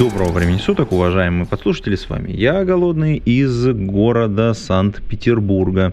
[0.00, 5.92] Доброго времени суток, уважаемые подслушатели, с вами я, Голодный, из города Санкт-Петербурга.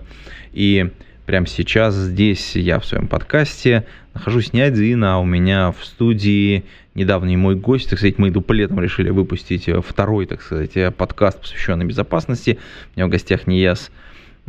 [0.53, 0.91] И
[1.25, 6.63] прямо сейчас здесь я в своем подкасте нахожусь не один, а у меня в студии
[6.95, 7.89] недавний мой гость.
[7.89, 12.59] Так сказать, мы дуплетом решили выпустить второй, так сказать, подкаст, посвященный безопасности.
[12.95, 13.91] У меня в гостях не Нияз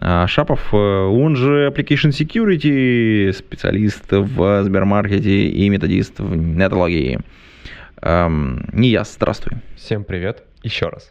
[0.01, 7.19] Шапов, он же Application Security, специалист в Сбермаркете и методист в нетологии.
[8.03, 9.59] Эм, не я, здравствуй.
[9.77, 11.11] Всем привет еще раз.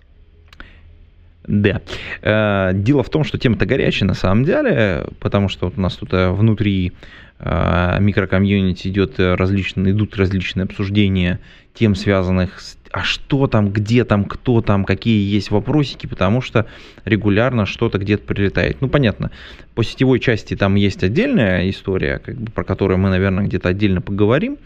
[1.45, 1.81] Да.
[2.21, 5.95] Э, дело в том, что тема-то горячая на самом деле, потому что вот у нас
[5.95, 6.93] тут э, внутри
[7.39, 11.39] э, микрокомьюнити идет различные, идут различные обсуждения
[11.73, 16.65] тем, связанных с а что там, где там, кто там, какие есть вопросики, потому что
[17.05, 18.77] регулярно что-то где-то прилетает.
[18.81, 19.31] Ну, понятно,
[19.75, 24.01] по сетевой части там есть отдельная история, как бы, про которую мы, наверное, где-то отдельно
[24.01, 24.57] поговорим.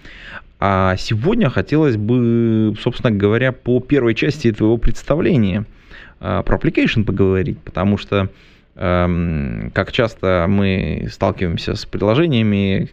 [0.64, 5.66] А сегодня хотелось бы, собственно говоря, по первой части твоего представления
[6.20, 8.30] а, про application поговорить, потому что
[8.74, 12.90] как часто мы сталкиваемся с приложениями,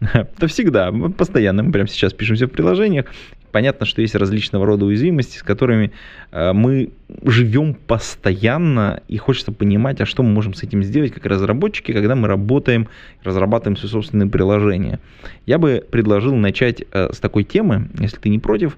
[0.00, 3.06] да всегда, постоянно, мы прямо сейчас пишемся в приложениях,
[3.52, 5.92] понятно, что есть различного рода уязвимости, с которыми
[6.32, 6.90] э, мы
[7.22, 12.14] живем постоянно, и хочется понимать, а что мы можем с этим сделать как разработчики, когда
[12.14, 12.88] мы работаем,
[13.22, 14.98] разрабатываем свои собственные приложения.
[15.46, 18.76] Я бы предложил начать э, с такой темы, если ты не против,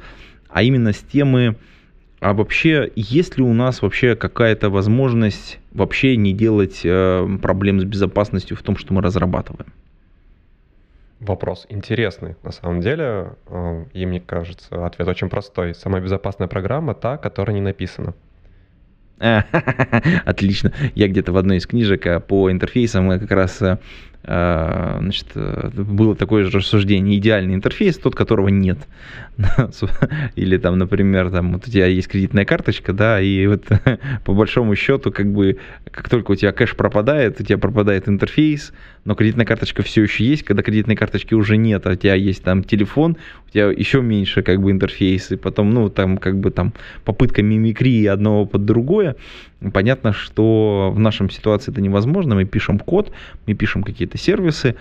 [0.49, 1.57] а именно с темы,
[2.23, 7.85] а вообще, есть ли у нас вообще какая-то возможность вообще не делать э, проблем с
[7.85, 9.73] безопасностью в том, что мы разрабатываем?
[11.19, 15.75] Вопрос интересный, на самом деле, э, и мне кажется, ответ очень простой.
[15.75, 18.15] Самая безопасная программа та, которая не написана.
[20.25, 20.73] Отлично.
[20.95, 23.79] Я где-то в одной из книжек э, по интерфейсам как раз э,
[24.25, 27.19] значит, э, было такое же рассуждение.
[27.19, 28.79] Идеальный интерфейс, тот, которого нет.
[30.37, 33.65] Или там, например, там вот у тебя есть кредитная карточка, да, и вот
[34.25, 35.59] по большому счету, как бы,
[35.91, 38.73] как только у тебя кэш пропадает, у тебя пропадает интерфейс,
[39.05, 42.45] но кредитная карточка все еще есть, когда кредитной карточки уже нет, а у тебя есть
[42.45, 43.17] там телефон,
[43.49, 46.73] у тебя еще меньше как бы интерфейс, и потом, ну, там как бы там
[47.05, 49.17] попытка мимикрии одного под другое,
[49.71, 53.13] понятно, что в нашем ситуации это невозможно, мы пишем код,
[53.47, 54.77] мы пишем какие-то сервисы,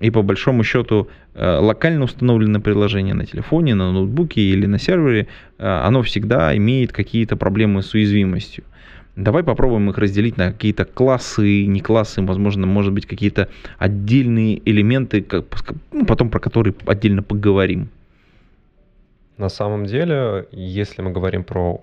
[0.00, 5.26] и по большому счету э, локально установленное приложение на телефоне, на ноутбуке или на сервере,
[5.58, 8.64] э, оно всегда имеет какие-то проблемы с уязвимостью.
[9.16, 13.48] Давай попробуем их разделить на какие-то классы, не классы, возможно, может быть, какие-то
[13.78, 15.24] отдельные элементы,
[15.92, 17.88] ну, потом про которые отдельно поговорим.
[19.38, 21.82] На самом деле, если мы говорим про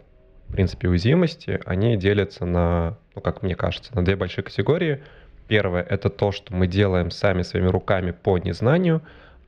[0.54, 5.02] принципе уязвимости, они делятся на, ну, как мне кажется, на две большие категории.
[5.48, 9.02] Первое— это то, что мы делаем сами своими руками по незнанию,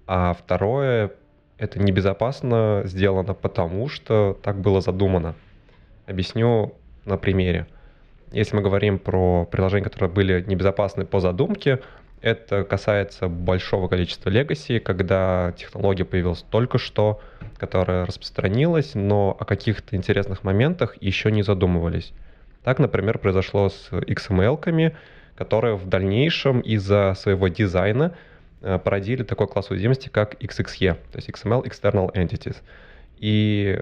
[0.07, 1.11] а второе—
[1.57, 5.35] это небезопасно сделано потому, что так было задумано.
[6.07, 6.73] Объясню
[7.05, 7.67] на примере.
[8.31, 11.79] Если мы говорим про приложения, которые были небезопасны по задумке,
[12.21, 17.21] это касается большого количества legacy, когда технология появилась только что,
[17.57, 22.13] которая распространилась, но о каких-то интересных моментах еще не задумывались.
[22.63, 24.95] Так, например, произошло с XML-ками,
[25.35, 28.15] которые в дальнейшем из-за своего дизайна
[28.61, 32.57] э, породили такой класс уязвимости, как XXE, то есть XML External Entities.
[33.17, 33.81] И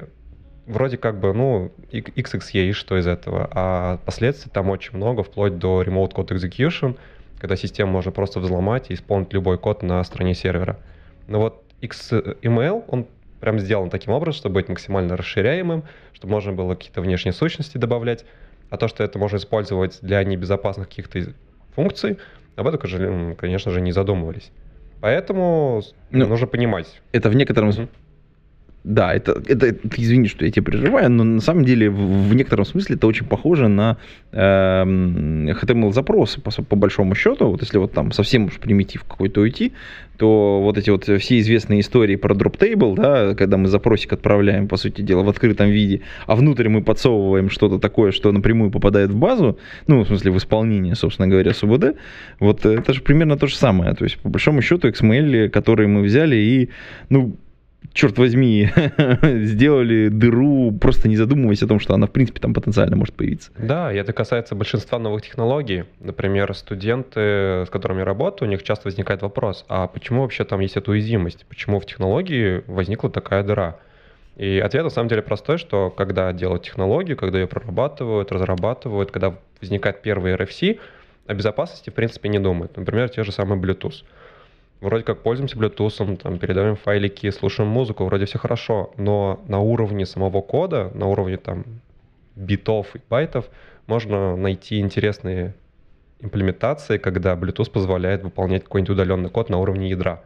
[0.66, 3.50] вроде как бы, ну, XXE, и что из этого?
[3.51, 6.97] А последствий там очень много, вплоть до Remote Code Execution,
[7.39, 10.78] когда систему можно просто взломать и исполнить любой код на стороне сервера.
[11.28, 13.07] Но вот XML, он
[13.44, 15.84] прям сделан таким образом, чтобы быть максимально расширяемым,
[16.14, 18.24] чтобы можно было какие-то внешние сущности добавлять,
[18.70, 21.34] а то, что это можно использовать для небезопасных каких-то
[21.75, 22.19] функций,
[22.56, 24.50] об этом, конечно же, не задумывались.
[25.01, 27.01] Поэтому ну, нужно понимать.
[27.12, 27.90] Это в некотором mm-hmm.
[28.83, 32.65] Да, это, это, извини, что я тебя прерываю, но на самом деле в, в некотором
[32.65, 33.97] смысле это очень похоже на
[34.33, 34.38] э,
[34.83, 37.47] HTML-запросы, по, по большому счету.
[37.47, 39.71] Вот если вот там совсем уж примитив какой-то уйти,
[40.18, 44.75] то вот эти вот все известные истории про table, да, когда мы запросик отправляем, по
[44.75, 49.15] сути дела, в открытом виде, а внутрь мы подсовываем что-то такое, что напрямую попадает в
[49.15, 49.57] базу,
[49.88, 51.95] ну, в смысле, в исполнение, собственно говоря, СУБД,
[52.39, 53.94] вот это же примерно то же самое.
[53.95, 56.69] То есть, по большому счету, XML, который мы взяли и,
[57.09, 57.38] ну,
[57.91, 58.69] черт возьми,
[59.21, 63.51] сделали дыру, просто не задумываясь о том, что она, в принципе, там потенциально может появиться.
[63.57, 65.85] Да, и это касается большинства новых технологий.
[66.00, 70.59] Например, студенты, с которыми я работаю, у них часто возникает вопрос, а почему вообще там
[70.59, 71.45] есть эта уязвимость?
[71.47, 73.77] Почему в технологии возникла такая дыра?
[74.36, 79.36] И ответ на самом деле простой, что когда делают технологию, когда ее прорабатывают, разрабатывают, когда
[79.62, 80.79] возникает первый RFC,
[81.25, 82.75] о безопасности в принципе не думают.
[82.75, 84.03] Например, те же самые Bluetooth
[84.83, 90.06] вроде как пользуемся Bluetooth, там, передаем файлики, слушаем музыку, вроде все хорошо, но на уровне
[90.06, 91.63] самого кода, на уровне там
[92.35, 93.45] битов и байтов
[93.88, 95.56] можно найти интересные
[96.19, 100.21] имплементации, когда Bluetooth позволяет выполнять какой-нибудь удаленный код на уровне ядра.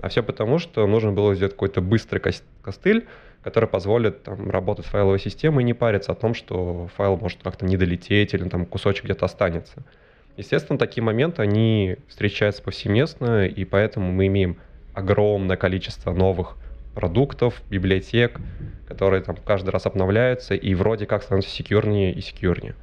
[0.00, 2.22] А все потому, что нужно было сделать какой-то быстрый
[2.62, 3.06] костыль,
[3.42, 7.64] который позволит там, работать файловой системой и не париться о том, что файл может как-то
[7.64, 9.82] не долететь или там кусочек где-то останется.
[10.36, 14.56] Естественно, такие моменты, они встречаются повсеместно, и поэтому мы имеем
[14.94, 16.56] огромное количество новых
[16.94, 18.40] продуктов, библиотек,
[18.86, 22.74] которые там каждый раз обновляются и вроде как становятся секьюрнее и секьюрнее.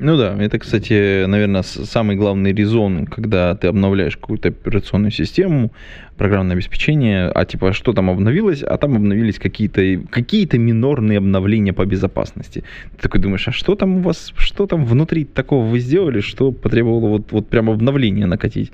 [0.00, 5.70] Ну да, это, кстати, наверное, самый главный резон, когда ты обновляешь какую-то операционную систему,
[6.16, 11.86] программное обеспечение, а типа что там обновилось, а там обновились какие-то какие минорные обновления по
[11.86, 12.64] безопасности.
[12.96, 16.50] Ты такой думаешь, а что там у вас, что там внутри такого вы сделали, что
[16.50, 18.72] потребовало вот, вот прям обновление накатить?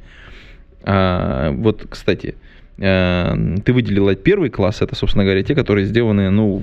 [0.84, 2.34] А, вот, кстати,
[2.78, 6.62] э, ты выделила первый класс, это, собственно говоря, те, которые сделаны, ну,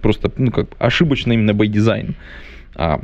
[0.00, 2.14] просто, ну, как ошибочно именно by design.
[2.76, 3.00] А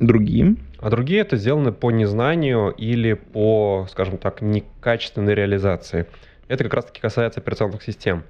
[0.00, 0.56] другие?
[0.78, 6.06] А другие это сделаны по незнанию или по, скажем так, некачественной реализации.
[6.48, 8.24] Это как раз-таки касается операционных систем.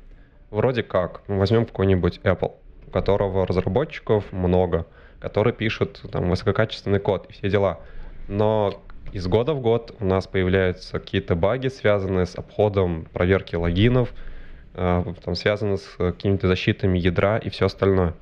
[0.50, 2.52] Вроде как, ну, возьмем какой-нибудь Apple,
[2.86, 4.86] у которого разработчиков много,
[5.20, 7.80] которые пишут там высококачественный код и все дела.
[8.28, 8.82] Но
[9.12, 14.12] из года в год у нас появляются какие-то баги, связанные с обходом проверки логинов,
[14.74, 18.14] э, там, связанные с какими-то защитами ядра и все остальное.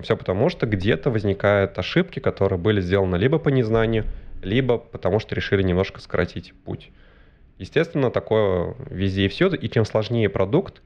[0.00, 4.04] Все потому, что где-то возникают ошибки, которые были сделаны либо по незнанию,
[4.42, 6.90] либо потому, что решили немножко сократить путь.
[7.58, 10.82] Естественно, такое везде и все, и чем сложнее продукт,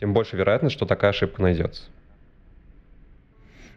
[0.00, 1.84] тем больше вероятность, что такая ошибка найдется.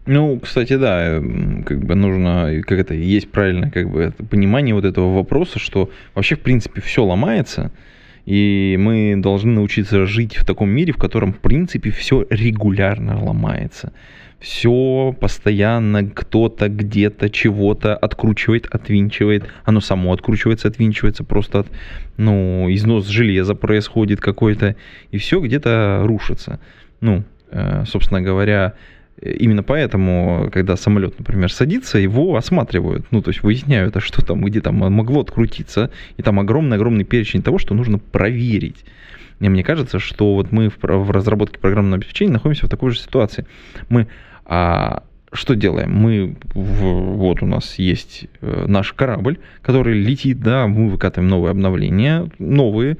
[0.07, 1.19] Ну, кстати, да,
[1.65, 6.35] как бы нужно, как это, есть правильное как бы понимание вот этого вопроса, что вообще,
[6.35, 7.71] в принципе, все ломается,
[8.25, 13.93] и мы должны научиться жить в таком мире, в котором, в принципе, все регулярно ломается
[14.39, 19.45] все постоянно кто-то где-то чего-то откручивает, отвинчивает.
[19.63, 21.67] Оно само откручивается, отвинчивается, просто от,
[22.17, 24.75] ну, износ железа происходит какой-то,
[25.11, 26.59] и все где-то рушится.
[27.01, 28.73] Ну, э, собственно говоря,
[29.21, 34.43] именно поэтому, когда самолет, например, садится, его осматривают, ну, то есть выясняют, а что там,
[34.43, 38.85] где там могло открутиться, и там огромный-огромный перечень того, что нужно проверить.
[39.39, 42.99] И мне кажется, что вот мы в, в разработке программного обеспечения находимся в такой же
[42.99, 43.45] ситуации.
[43.89, 44.07] Мы
[44.45, 45.03] а,
[45.35, 45.91] что делаем?
[45.91, 46.83] Мы, в,
[47.17, 52.97] вот у нас есть э, наш корабль, который летит, да, мы выкатываем новые обновления, новые,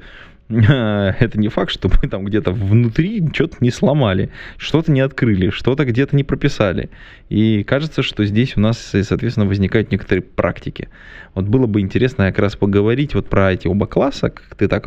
[0.48, 5.84] это не факт, что мы там где-то внутри что-то не сломали, что-то не открыли, что-то
[5.84, 6.88] где-то не прописали.
[7.28, 10.88] И кажется, что здесь у нас, соответственно, возникают некоторые практики.
[11.34, 14.86] Вот было бы интересно как раз поговорить вот про эти оба класса, как ты так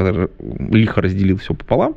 [0.71, 1.95] лихо разделил все пополам,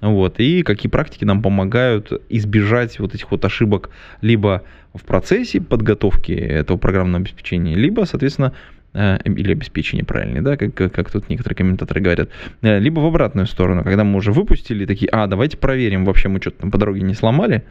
[0.00, 3.90] вот, и какие практики нам помогают избежать вот этих вот ошибок
[4.20, 4.62] либо
[4.94, 8.52] в процессе подготовки этого программного обеспечения, либо, соответственно,
[8.94, 12.30] или обеспечение правильнее, да, как, как тут некоторые комментаторы говорят,
[12.62, 16.40] э, либо в обратную сторону, когда мы уже выпустили, такие, а, давайте проверим, вообще мы
[16.40, 17.64] что-то там по дороге не сломали,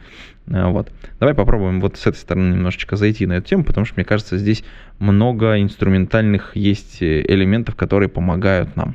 [0.46, 0.90] э, вот.
[1.18, 4.38] Давай попробуем вот с этой стороны немножечко зайти на эту тему, потому что, мне кажется,
[4.38, 4.64] здесь
[4.98, 8.94] много инструментальных есть элементов, которые помогают нам.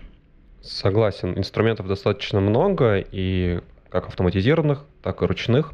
[0.61, 5.73] Согласен, инструментов достаточно много, и как автоматизированных, так и ручных.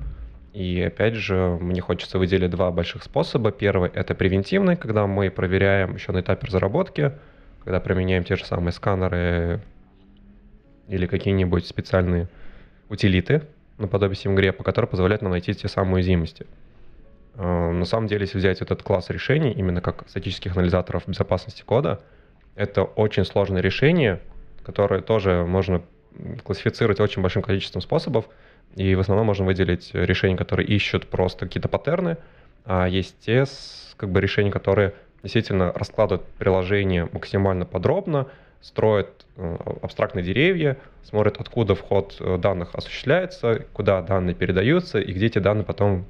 [0.54, 3.52] И опять же, мне хочется выделить два больших способа.
[3.52, 7.14] Первый— это превентивный, когда мы проверяем еще на этапе разработки,
[7.64, 9.62] когда применяем те же самые сканеры
[10.88, 12.28] или какие-нибудь специальные
[12.90, 13.44] утилиты,
[13.78, 16.48] наподобие SimGrep, которые позволяют нам найти те самые уязвимости.
[17.36, 22.02] А, на самом деле, если взять этот класс решений, именно как статических анализаторов безопасности кода,
[22.56, 24.20] это очень сложное решение,
[24.64, 25.84] которое тоже можно
[26.44, 28.26] классифицировать очень большим количеством способов,
[28.76, 32.18] и в основном можно выделить решения, которые ищут просто какие-то паттерны,
[32.66, 33.46] а есть те
[33.98, 38.28] как бы, решения, которые действительно раскладывают приложение максимально подробно,
[38.62, 45.28] строят э, абстрактные деревья, смотрят, откуда вход э, данных осуществляется, куда данные передаются и где
[45.28, 46.06] эти данные потом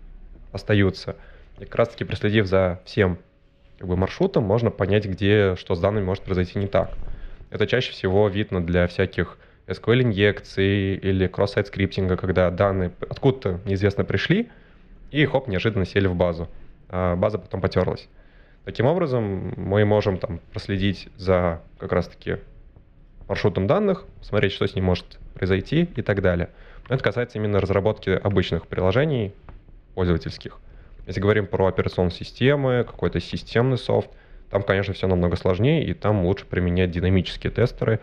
[0.52, 1.16] остаются.
[1.60, 3.18] И как раз-таки проследив за всем
[3.78, 6.92] как бы, маршрутом, можно понять, где что с данными может произойти не так.
[7.50, 9.38] Это чаще всего видно для всяких
[9.70, 14.50] SQL-инъекции или кросс-сайт скриптинга, когда данные откуда-то неизвестно пришли,
[15.12, 16.50] и хоп, неожиданно сели в базу.
[16.90, 18.08] А база потом потерлась.
[18.66, 22.38] Таким образом, мы можем там проследить за как раз-таки
[23.28, 26.50] маршрутом данных, смотреть, что с ним может произойти и так далее.
[26.90, 29.34] Но это касается именно разработки обычных приложений
[29.94, 30.60] пользовательских.
[31.08, 34.10] Если говорим про операционные системы, какой-то системный софт,
[34.50, 38.00] там, конечно, все намного сложнее, и там лучше применять динамические тестеры,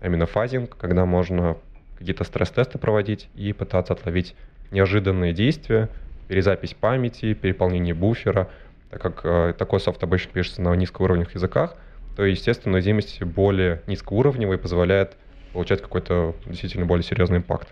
[0.00, 1.56] а именно фазинг, когда можно
[1.98, 4.34] какие-то стресс-тесты проводить и пытаться отловить
[4.70, 5.88] неожиданные действия,
[6.28, 8.50] перезапись памяти, переполнение буфера,
[8.90, 11.76] так как э, такой софт обычно пишется на низкоуровневых языках,
[12.16, 15.16] то, естественно, уязвимость более низкоуровневая позволяет
[15.52, 17.68] получать какой-то действительно более серьезный импакт.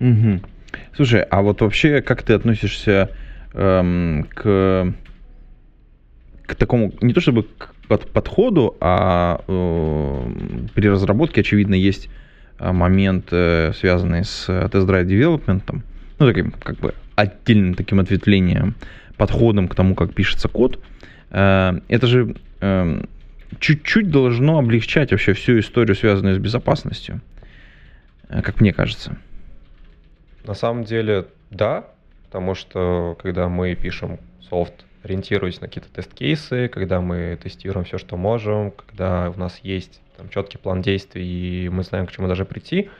[0.00, 0.40] Угу.
[0.94, 3.10] Слушай, а вот вообще как ты относишься
[3.52, 4.92] эм, к,
[6.46, 10.30] к такому, не то чтобы к под, подходу, а э,
[10.74, 12.08] при разработке, очевидно, есть
[12.58, 15.82] э, момент, э, связанный с тест-драйв девелопментом,
[16.18, 18.74] ну, таким как бы отдельным таким ответвлением,
[19.16, 20.80] подходом к тому, как пишется код.
[21.30, 23.04] Э, это же э,
[23.58, 27.20] чуть-чуть должно облегчать вообще всю историю, связанную с безопасностью,
[28.28, 29.16] э, как мне кажется.
[30.44, 31.86] На самом деле, да,
[32.26, 38.16] потому что когда мы пишем софт, ориентируясь на какие-то тест-кейсы, когда мы тестируем все, что
[38.16, 42.44] можем, когда у нас есть там, четкий план действий, и мы знаем, к чему даже
[42.44, 42.90] прийти,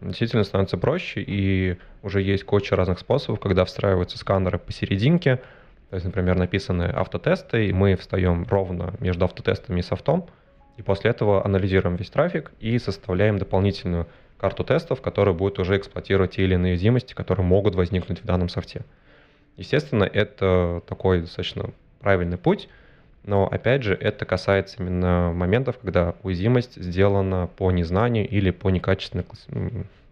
[0.00, 5.40] действительно становится проще, и уже есть куча разных способов, когда встраиваются сканеры посерединке,
[5.90, 10.26] то есть, например, написаны автотесты, и мы встаем ровно между автотестами и софтом,
[10.76, 16.36] и после этого анализируем весь трафик и составляем дополнительную карту тестов, которая будет уже эксплуатировать
[16.36, 18.82] те или иные уязвимости, которые могут возникнуть в данном софте.
[19.58, 22.68] Естественно, это такой достаточно правильный путь,
[23.24, 29.26] но опять же, это касается именно моментов, когда уязвимость сделана по незнанию или по некачественной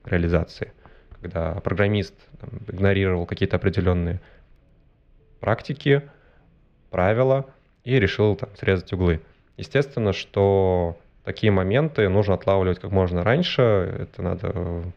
[0.04, 0.72] реализации.
[1.20, 4.20] Когда программист там, игнорировал какие-то определенные
[5.38, 6.02] практики,
[6.90, 7.46] правила
[7.84, 9.20] и решил там, срезать углы.
[9.56, 13.62] Естественно, что такие моменты нужно отлавливать как можно раньше.
[13.62, 14.92] Это надо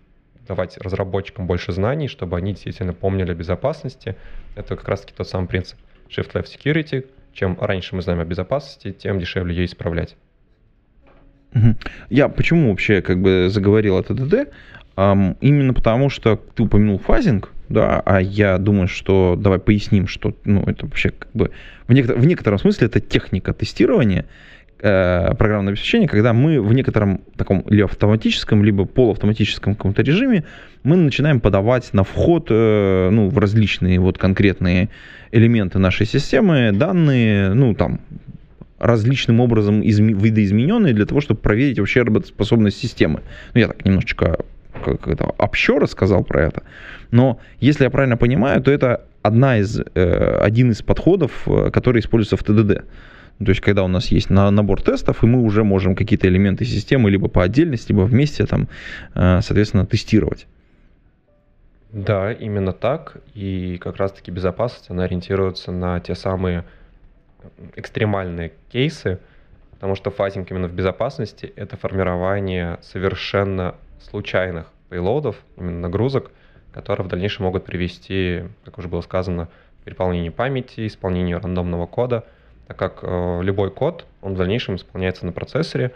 [0.50, 4.16] давать разработчикам больше знаний, чтобы они действительно помнили о безопасности.
[4.56, 5.78] Это как раз-таки тот самый принцип
[6.10, 7.06] Shift Left Security.
[7.34, 10.18] Чем раньше мы знаем о безопасности, тем дешевле ее исправлять.
[12.10, 14.52] Я почему вообще как бы заговорил о ТДД?
[14.96, 20.36] Um, именно потому, что ты упомянул фазинг, да, а я думаю, что давай поясним, что
[20.44, 21.52] ну, это вообще как бы
[21.88, 24.26] в, некотор- в некотором смысле это техника тестирования,
[24.80, 30.44] э, программного обеспечения, когда мы в некотором таком либо автоматическом, либо полуавтоматическом каком-то режиме
[30.84, 34.90] мы начинаем подавать на вход э, ну, в различные вот конкретные
[35.32, 38.00] элементы нашей системы данные, ну там
[38.80, 43.22] различным образом изме- видоизмененные для того, чтобы проверить вообще работоспособность системы.
[43.54, 44.40] Ну, я так немножечко
[44.86, 46.64] как это, общо рассказал про это.
[47.12, 52.00] Но если я правильно понимаю, то это одна из, э, один из подходов, э, который
[52.00, 52.86] используется в ТДД.
[53.40, 56.28] Ну, то есть, когда у нас есть на, набор тестов, и мы уже можем какие-то
[56.28, 58.68] элементы системы либо по отдельности, либо вместе там,
[59.16, 60.46] э, соответственно, тестировать.
[61.94, 63.18] Да, именно так.
[63.34, 66.66] И как раз-таки безопасность, она ориентируется на те самые
[67.78, 69.20] экстремальные кейсы,
[69.72, 76.32] потому что фазинг именно в безопасности— это формирование совершенно случайных пейлодов, именно нагрузок,
[76.74, 79.48] которые в дальнейшем могут привести, как уже было сказано,
[79.80, 82.26] к переполнению памяти, исполнению рандомного кода—
[82.70, 85.92] так как э, любой код, он в дальнейшем исполняется на процессоре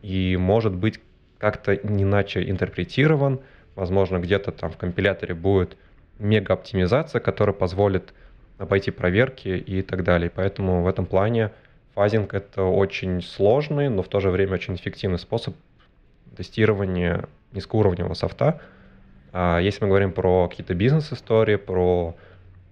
[0.00, 1.00] и может быть
[1.38, 3.40] как-то иначе интерпретирован,
[3.74, 5.76] возможно, где-то там в компиляторе будет
[6.20, 8.14] мега-оптимизация, которая позволит
[8.58, 10.30] обойти проверки и так далее.
[10.32, 11.50] Поэтому в этом плане
[11.96, 15.56] фазинг— это очень сложный, но в то же время очень эффективный способ
[16.36, 18.60] тестирования низкоуровневого софта.
[19.32, 22.14] А если мы говорим про какие-то бизнес-истории, про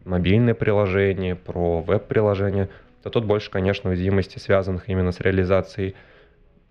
[0.04, 2.68] мобильные приложения, про веб-приложения,
[3.02, 5.94] то тут больше, конечно, уязвимостей, связанных именно с реализацией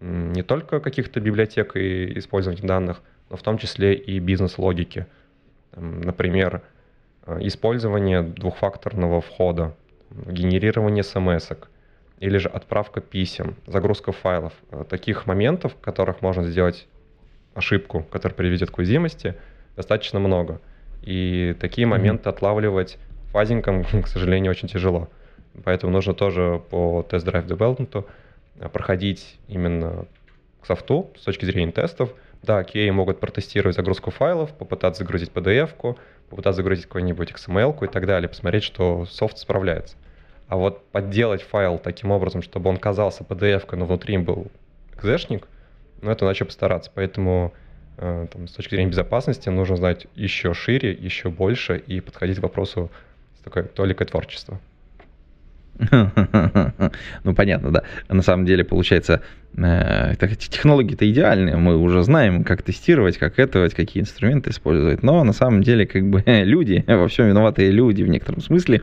[0.02, 5.06] не только каких-то библиотек и использования данных, но в том числе и бизнес-логики.
[5.76, 6.62] Например,
[7.26, 9.76] э, использование двухфакторного входа,
[10.10, 11.52] генерирование смс
[12.20, 14.54] или же отправка писем, загрузка файлов.
[14.72, 16.88] Э, таких моментов, в которых можно сделать
[17.54, 19.36] ошибку, которая приведет к уязвимости,
[19.76, 20.60] достаточно много.
[21.04, 22.98] И такие моменты отлавливать
[23.32, 25.10] фазинком, к сожалению, очень тяжело.
[25.64, 28.06] Поэтому нужно тоже по тест-драйв девелопменту
[28.60, 30.06] э, проходить именно
[30.62, 32.14] к софту с точки зрения тестов.
[32.42, 35.98] Да, QA могут протестировать загрузку файлов, попытаться загрузить PDF-ку,
[36.30, 39.96] попытаться загрузить какую-нибудь XML-ку и так далее, посмотреть, что софт справляется.
[40.48, 44.48] А вот подделать файл таким образом, чтобы он казался PDF-кой, но внутри был
[44.98, 45.48] экзешник,
[46.02, 46.92] но это начал постараться.
[46.94, 47.54] Поэтому
[47.98, 52.44] э, там, с точки зрения безопасности нужно знать еще шире, еще больше и подходить к
[52.44, 52.90] вопросу
[53.40, 54.60] с такой толикой творчества.
[57.24, 57.84] Ну, понятно, да.
[58.10, 59.22] На самом деле, получается,
[59.56, 61.58] технологии-то идеальные.
[61.58, 65.04] Мы уже знаем, как тестировать, как это, какие инструменты использовать.
[65.04, 68.82] Но на самом деле, как бы люди, во всем виноватые люди в некотором смысле.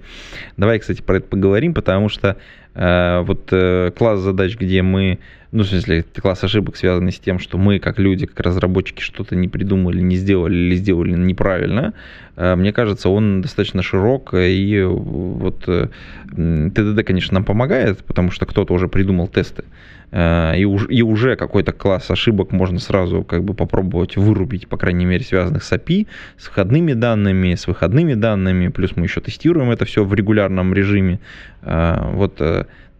[0.56, 2.37] Давай, кстати, про это поговорим, потому что
[2.75, 5.18] э, вот э, класс задач, где мы
[5.50, 9.34] ну, в смысле, класс ошибок связанный с тем, что мы, как люди, как разработчики, что-то
[9.34, 11.94] не придумали, не сделали или сделали неправильно,
[12.37, 18.75] э, мне кажется, он достаточно широк, и вот ТДД, конечно, нам помогает, потому что кто-то
[18.75, 19.64] уже придумал тесты,
[20.10, 25.04] э, и, и уже какой-то класс ошибок можно сразу как бы попробовать вырубить, по крайней
[25.04, 29.84] мере, связанных с API, с входными данными, с выходными данными, плюс мы еще тестируем это
[29.84, 31.20] все в регулярном режиме.
[31.62, 32.40] Э, вот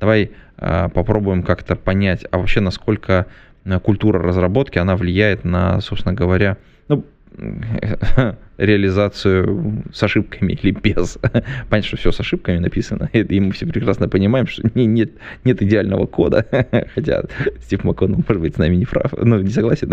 [0.01, 3.27] давай а, попробуем как-то понять, а вообще насколько
[3.65, 6.57] э, культура разработки, она влияет на, собственно говоря,
[6.89, 7.05] ну,
[8.59, 11.19] реализацию с ошибками или без.
[11.71, 15.13] Понятно, что все с ошибками написано, и мы все прекрасно понимаем, что не, нет,
[15.45, 16.45] нет идеального кода,
[16.95, 17.23] хотя
[17.61, 19.93] Стив МакКоннелл, может быть, с нами не прав, ну, не согласен.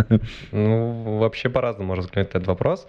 [0.51, 2.87] Ну, вообще по-разному можно взглянуть этот вопрос.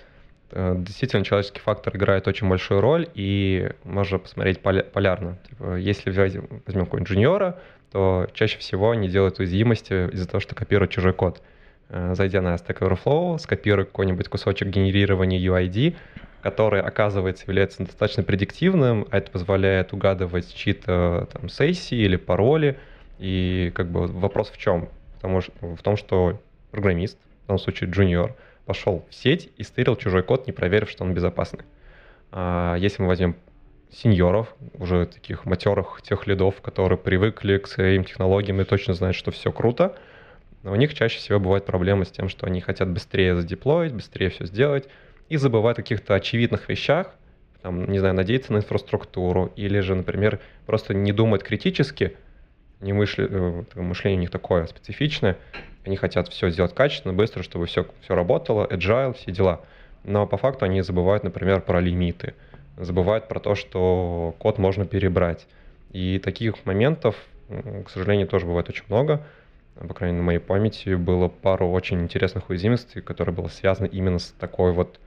[0.51, 5.39] Э, действительно, человеческий фактор играет очень большую роль, и можно посмотреть полярно.
[5.49, 7.59] Типа, если возьмем какого-нибудь джуниора,
[7.93, 11.43] то чаще всего они делают уязвимости из-за того, что копируют чужой код.
[11.89, 15.97] Зайдя на Stack Overflow, скопируй какой-нибудь кусочек генерирования UID,
[16.43, 22.79] который, оказывается, является достаточно предиктивным, а это позволяет угадывать чьи-то там сессии или пароли.
[23.19, 24.89] И как бы вопрос в чем?
[25.17, 26.41] Потому что, в том, что
[26.71, 31.05] программист, в данном случае джуниор, пошел в сеть и стырил чужой код, не проверив, что
[31.05, 31.65] он безопасный.
[32.33, 33.37] А если мы возьмем
[33.91, 39.31] сеньоров, уже таких матерых тех лидов, которые привыкли к своим технологиям и точно знают, что
[39.31, 39.97] все круто,
[40.67, 44.31] но у них чаще всего бывает проблема с тем, что они хотят быстрее задеплоить, быстрее
[44.31, 44.89] все сделать,
[45.29, 47.15] и забывают о каких-то очевидных вещах,
[47.63, 52.17] там, не знаю, надеяться на инфраструктуру, или же, например, просто не думать критически,
[52.81, 55.37] не мышли, э, мышление у них такое специфичное,
[55.85, 59.61] они хотят все сделать качественно, быстро, чтобы все, все работало, agile, все дела.
[60.03, 62.35] Но по факту они забывают, например, про лимиты,
[62.77, 65.47] забывают про то, что код можно перебрать.
[65.93, 67.15] И таких моментов,
[67.49, 69.25] к сожалению, тоже бывает очень много.
[69.77, 74.19] По крайней мере, на моей памяти было пару очень интересных уязвимостей, которые были связаны именно
[74.19, 74.99] с такой вот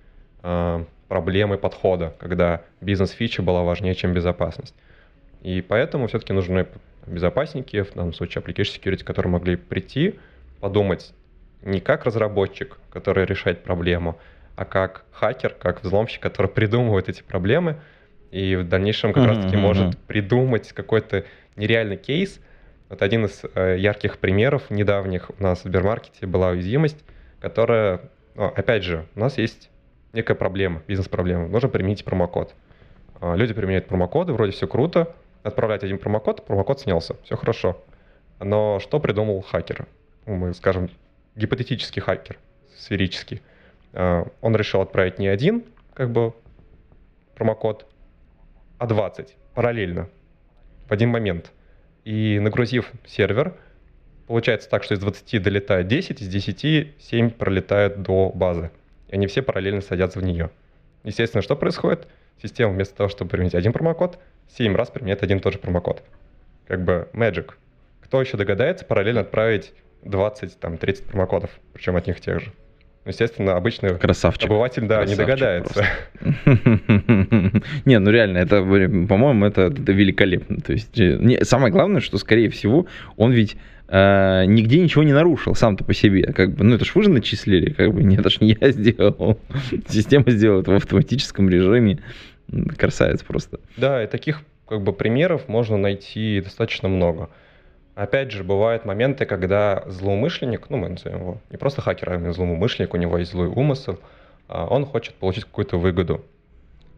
[0.43, 4.75] э, проблемой подхода, когда бизнес-фича была важнее, чем безопасность.
[5.41, 6.67] И поэтому все-таки нужны
[7.07, 10.19] безопасники, в данном случае application security, которые могли прийти,
[10.59, 11.13] подумать
[11.61, 14.17] не как разработчик, который решает проблему,
[14.55, 17.77] а как хакер, как взломщик, который придумывает эти проблемы
[18.31, 19.27] и в дальнейшем как mm-hmm.
[19.27, 22.39] раз-таки может придумать какой-то нереальный кейс.
[22.89, 26.97] Вот один из э, ярких примеров недавних у нас в Сбермаркете была уязвимость,
[27.39, 28.01] которая,
[28.35, 29.69] ну, опять же, у нас есть
[30.11, 31.47] некая проблема, бизнес-проблема.
[31.47, 32.55] Нужно применить промокод.
[33.21, 37.81] Э, люди применяют промокоды, вроде все круто, отправлять один промокод, промокод снялся, все хорошо.
[38.39, 39.85] Но что придумал хакер?
[40.25, 40.89] Ну, мы скажем,
[41.35, 42.37] гипотетический хакер,
[42.75, 43.41] сферический.
[43.93, 46.33] А, он решил отправить не один, как бы,
[47.35, 47.85] промокод,
[48.77, 50.09] а 20 параллельно
[50.87, 51.51] в один момент.
[52.05, 53.55] И нагрузив сервер,
[54.27, 58.71] получается так, что из 20 долетает 10, из 10 7 пролетает до базы.
[59.09, 60.49] И они все параллельно садятся в нее.
[61.03, 62.07] Естественно, что происходит?
[62.41, 66.03] Система вместо того, чтобы применить один промокод, 7 раз применяет один и тот же промокод.
[66.67, 67.51] Как бы magic.
[68.01, 72.53] Кто еще догадается параллельно отправить 20, там, 30 промокодов, причем от них тех же.
[73.09, 74.45] Естественно, обычный Красавчик.
[74.45, 75.85] обыватель, да, Красавчик не догадается.
[77.85, 80.57] Не, ну реально, это, по-моему, это, великолепно.
[80.61, 82.85] То есть, э, самое главное, что, скорее всего,
[83.17, 86.31] он ведь э, нигде ничего не нарушил сам-то по себе.
[86.33, 88.71] Как бы, ну это ж вы же начислили, как бы, нет, это ж не я
[88.71, 89.39] сделал.
[89.87, 91.99] Система сделала это в автоматическом режиме.
[92.77, 93.59] Красавец просто.
[93.77, 97.29] Да, и таких как бы примеров можно найти достаточно много.
[97.99, 102.93] Опять же, бывают моменты, когда злоумышленник, ну, мы назовем его не просто хакер, а злоумышленник,
[102.93, 103.99] у него есть злой умысел,
[104.47, 106.23] а, он хочет получить какую-то выгоду.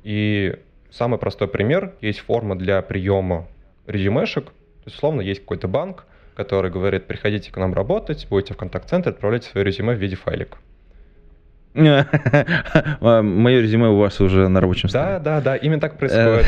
[0.04, 0.60] И
[0.92, 3.48] самый простой пример, есть форма для приема
[3.88, 8.58] резюмешек, то есть, условно, есть какой-то банк, который говорит, приходите к нам работать, будете в
[8.58, 10.60] контакт-центре, отправляйте свое резюме в виде файлика.
[11.74, 15.18] Мое резюме у вас уже на рабочем столе.
[15.18, 16.46] Да, да, да, именно так происходит.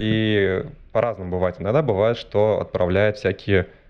[0.00, 1.60] И по-разному бывает.
[1.60, 3.81] Иногда бывает, что отправляют всякие Э,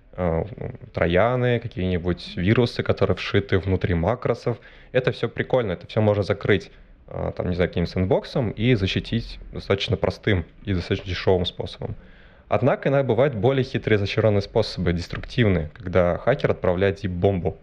[0.93, 4.59] трояны, какие-нибудь вирусы, которые вшиты внутри макросов.
[4.93, 6.71] Это все прикольно, это все можно закрыть
[7.09, 11.95] э, там, не знаю, каким-нибудь сэндбоксом и защитить достаточно простым и достаточно дешевым способом.
[12.49, 17.57] Однако иногда бывают более хитрые изощренные способы, деструктивные, когда хакер отправляет zip-бомбу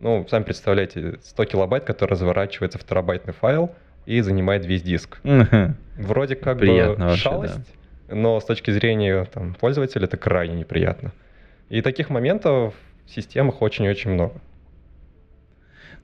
[0.00, 3.70] Ну, сами представляете, 100 килобайт, который разворачивается в терабайтный файл
[4.04, 5.20] и занимает весь диск.
[5.96, 7.74] Вроде как Приятно бы вообще, шалость,
[8.08, 11.12] но с точки зрения там, пользователя это крайне неприятно.
[11.72, 12.74] И таких моментов
[13.06, 14.34] в системах очень-очень много.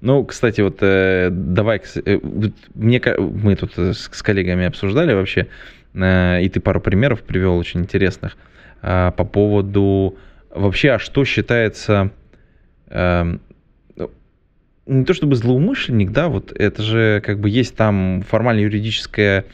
[0.00, 2.18] Ну, кстати, вот э, давай, э,
[2.74, 5.46] мне, мы тут с, с коллегами обсуждали вообще,
[5.92, 8.38] э, и ты пару примеров привел очень интересных
[8.80, 10.16] э, по поводу
[10.48, 12.12] вообще, а что считается
[12.86, 13.36] э,
[14.86, 19.44] не то чтобы злоумышленник, да, вот это же как бы есть там формально юридическое э,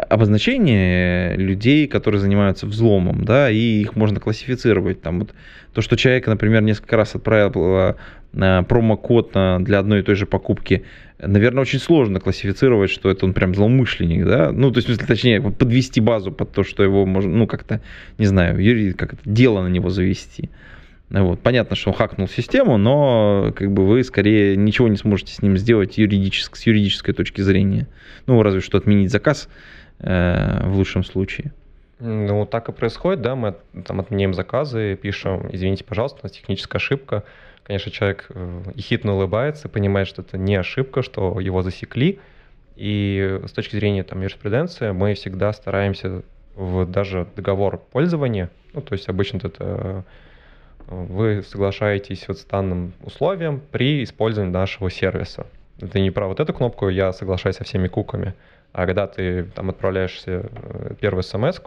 [0.00, 5.02] обозначение людей, которые занимаются взломом, да, и их можно классифицировать.
[5.02, 5.34] Там вот
[5.72, 7.96] то, что человек, например, несколько раз отправил
[8.32, 10.84] э, промокод для одной и той же покупки,
[11.18, 16.00] наверное, очень сложно классифицировать, что это он прям злоумышленник, да, ну, то есть, точнее, подвести
[16.00, 17.80] базу под то, что его можно, ну, как-то,
[18.18, 20.50] не знаю, юри, как дело на него завести.
[21.20, 21.40] Вот.
[21.40, 25.58] Понятно, что он хакнул систему, но как бы вы скорее ничего не сможете с ним
[25.58, 27.86] сделать юридически, с юридической точки зрения.
[28.26, 29.50] Ну, разве что отменить заказ
[30.02, 31.52] э, в лучшем случае.
[31.98, 36.80] Ну, так и происходит, да, мы там отменяем заказы, пишем, извините, пожалуйста, у нас техническая
[36.80, 37.22] ошибка.
[37.62, 42.18] Конечно, человек э, ехидно улыбается, понимает, что это не ошибка, что его засекли.
[42.76, 46.22] И с точки зрения там, юриспруденции мы всегда стараемся
[46.56, 50.04] в даже договор пользования, ну, то есть обычно это
[50.88, 55.46] вы соглашаетесь вот с данным условием при использовании нашего сервиса.
[55.80, 58.34] Это не про вот эту кнопку «Я соглашаюсь со всеми куками»,
[58.72, 61.60] а когда ты там отправляешься э, первую смс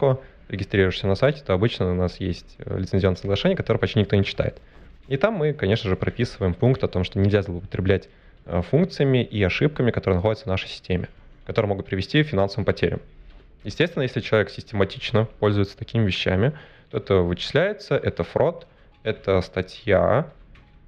[0.48, 4.24] регистрируешься на сайте, то обычно у нас есть э, лицензионное соглашение, которое почти никто не
[4.24, 4.60] читает.
[5.08, 8.08] И там мы, конечно же, прописываем пункт о том, что нельзя злоупотреблять
[8.44, 11.08] э, функциями и ошибками, которые находятся в нашей системе,
[11.46, 13.00] которые могут привести к финансовым потерям.
[13.62, 16.52] Естественно, если человек систематично пользуется такими вещами,
[16.90, 18.66] то это вычисляется, это фрод–
[19.02, 20.30] это статья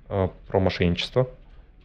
[0.07, 1.29] про мошенничество.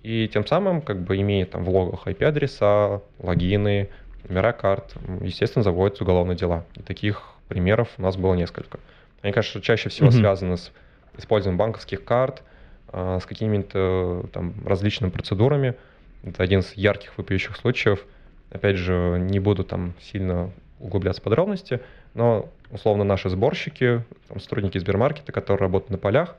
[0.03, 3.89] И тем самым, как бы имея там в логах IP-адреса, логины,
[4.27, 6.65] номера карт, естественно, заводятся уголовные дела.
[6.75, 8.79] И таких примеров у нас было несколько.
[9.21, 10.19] Они, конечно, чаще всего mm-hmm.
[10.19, 10.71] связаны с
[11.17, 12.43] использованием банковских карт,
[12.91, 15.75] э, с какими-то там различными процедурами.
[16.23, 18.05] Это один из ярких выпиющих случаев.
[18.51, 21.79] Опять же, не буду там сильно углубляться в подробности,
[22.13, 26.35] но условно наши сборщики, там, сотрудники Сбермаркета, которые работают на полях,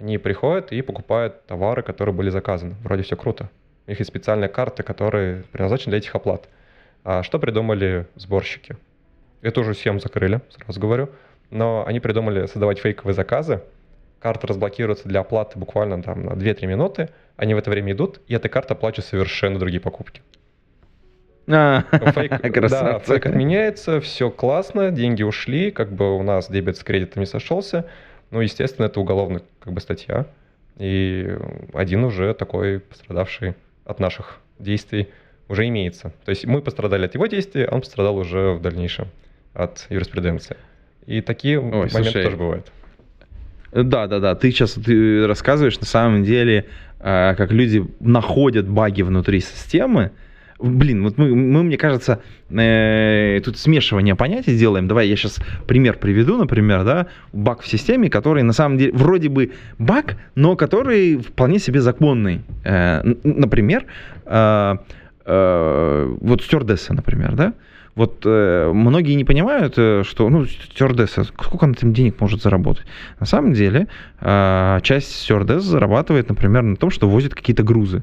[0.00, 2.74] они приходят и покупают товары, которые были заказаны.
[2.82, 3.48] Вроде все круто.
[3.86, 6.48] У них есть специальные карты, которые предназначены для этих оплат.
[7.04, 8.76] А что придумали сборщики?
[9.42, 11.10] Эту уже схему закрыли, сразу говорю.
[11.50, 13.62] Но они придумали создавать фейковые заказы.
[14.18, 17.10] Карта разблокируется для оплаты буквально там на 2-3 минуты.
[17.36, 20.22] Они в это время идут, и эта карта оплачивает совершенно другие покупки.
[21.46, 22.40] А, фейк,
[22.70, 27.26] да, фейк отменяется, все классно, деньги ушли, как бы у нас дебет с кредитом не
[27.26, 27.86] сошелся.
[28.30, 30.26] Ну, естественно, это уголовная как бы статья.
[30.78, 31.36] И
[31.74, 35.10] один уже такой пострадавший от наших действий
[35.48, 36.12] уже имеется.
[36.24, 39.08] То есть мы пострадали от его действий, а он пострадал уже в дальнейшем
[39.52, 40.56] от юриспруденции.
[41.06, 42.72] И такие Ой, моменты слушай, тоже бывают.
[43.72, 44.34] Да, да, да.
[44.34, 46.66] Ты сейчас ты рассказываешь на самом деле,
[47.00, 50.12] а, как люди находят баги внутри системы,
[50.60, 54.86] Блин, вот мы, мы мне кажется, э, тут смешивание понятий делаем.
[54.86, 59.28] Давай я сейчас пример приведу, например, да, баг в системе, который на самом деле вроде
[59.28, 62.42] бы баг, но который вполне себе законный.
[62.64, 63.84] Э, например,
[64.26, 64.76] э,
[65.24, 67.54] э, вот стюардесса, например, да,
[67.94, 72.86] вот э, многие не понимают, э, что, ну, стюардесса, сколько она там денег может заработать.
[73.20, 73.86] На самом деле,
[74.20, 78.02] э, часть стюардесс зарабатывает, например, на том, что возит какие-то грузы.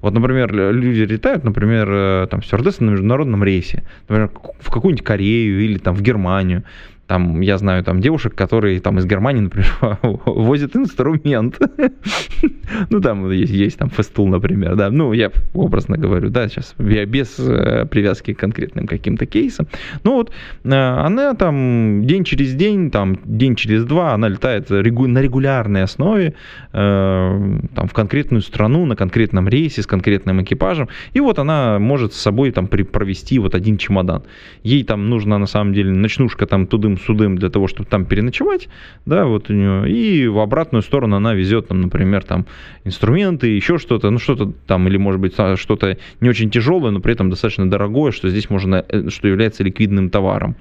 [0.00, 5.64] Вот, например, люди летают, например, э, там, стюардессы на международном рейсе, например, в какую-нибудь Корею
[5.64, 6.64] или там в Германию.
[7.08, 11.58] Там, я знаю там девушек, которые там из Германии, например, возят инструмент.
[12.90, 14.90] Ну, там есть, есть там фестул, например, да.
[14.90, 19.66] Ну, я образно говорю, да, сейчас я без э, привязки к конкретным каким-то кейсам.
[20.04, 20.32] Ну, вот
[20.64, 26.34] э, она там день через день, там день через два, она летает на регулярной основе
[26.72, 30.88] э, там в конкретную страну, на конкретном рейсе с конкретным экипажем.
[31.14, 34.24] И вот она может с собой там провести вот один чемодан.
[34.62, 38.68] Ей там нужно на самом деле ночнушка там тудым судым для того, чтобы там переночевать,
[39.06, 42.46] да, вот у нее, и в обратную сторону она везет, там, например, там
[42.84, 47.12] инструменты, еще что-то, ну что-то там, или может быть что-то не очень тяжелое, но при
[47.12, 50.56] этом достаточно дорогое, что здесь можно, э, что является ликвидным товаром.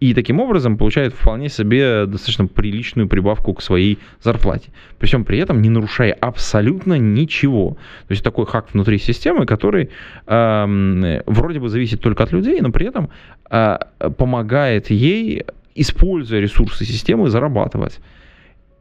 [0.00, 4.70] И таким образом получает вполне себе достаточно приличную прибавку к своей зарплате.
[4.98, 7.76] При всем при этом не нарушая абсолютно ничего.
[8.06, 9.90] То есть такой хак внутри системы, который
[10.26, 13.10] э, вроде бы зависит только от людей, но при этом
[13.50, 13.78] э,
[14.16, 15.44] помогает ей
[15.80, 18.00] используя ресурсы системы, зарабатывать.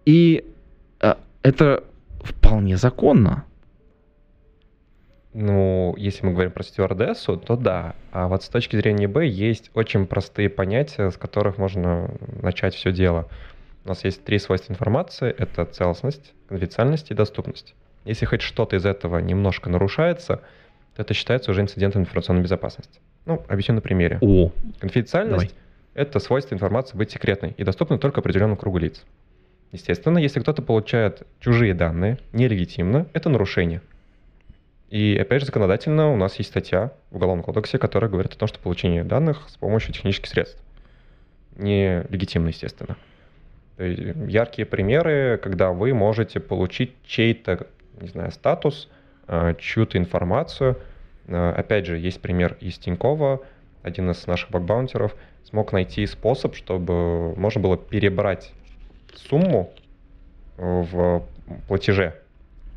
[0.05, 0.45] И
[0.99, 1.83] э, это
[2.21, 3.45] вполне законно.
[5.33, 7.95] Ну, если мы говорим про стюардессу, то да.
[8.11, 12.09] А вот с точки зрения eBay есть очень простые понятия, с которых можно
[12.41, 13.27] начать все дело.
[13.85, 15.29] У нас есть три свойства информации.
[15.37, 17.75] Это целостность, конфиденциальность и доступность.
[18.05, 20.41] Если хоть что-то из этого немножко нарушается,
[20.95, 22.99] то это считается уже инцидентом информационной безопасности.
[23.25, 24.17] Ну, объясню на примере.
[24.21, 25.53] О, Конфиденциальность—
[25.97, 29.03] это свойство информации быть секретной и доступной только определенному кругу лиц.
[29.71, 33.81] Естественно, если кто-то получает чужие данные нелегитимно, это нарушение.
[34.89, 38.47] И опять же, законодательно у нас есть статья в Уголовном кодексе, которая говорит о том,
[38.47, 40.61] что получение данных с помощью технических средств.
[41.57, 42.95] Нелегитимно, естественно.
[43.77, 47.67] Яркие примеры, когда вы можете получить чей-то,
[47.99, 48.87] не знаю, статус,
[49.27, 50.77] э, чью-то информацию.
[51.25, 53.41] Э, Опять же, есть пример из Тинькова,
[53.83, 58.51] один из наших бакбаунтеров смог найти способ, чтобы можно было перебрать
[59.15, 59.73] сумму
[60.57, 61.23] э, в
[61.67, 62.15] платеже,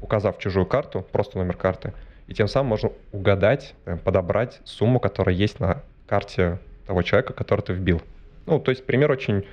[0.01, 1.93] указав чужую карту, просто номер карты,
[2.27, 7.63] и тем самым можно угадать, э, подобрать сумму, которая есть на карте того человека, который
[7.63, 8.01] ты вбил.
[8.47, 9.45] Ну, то есть пример очень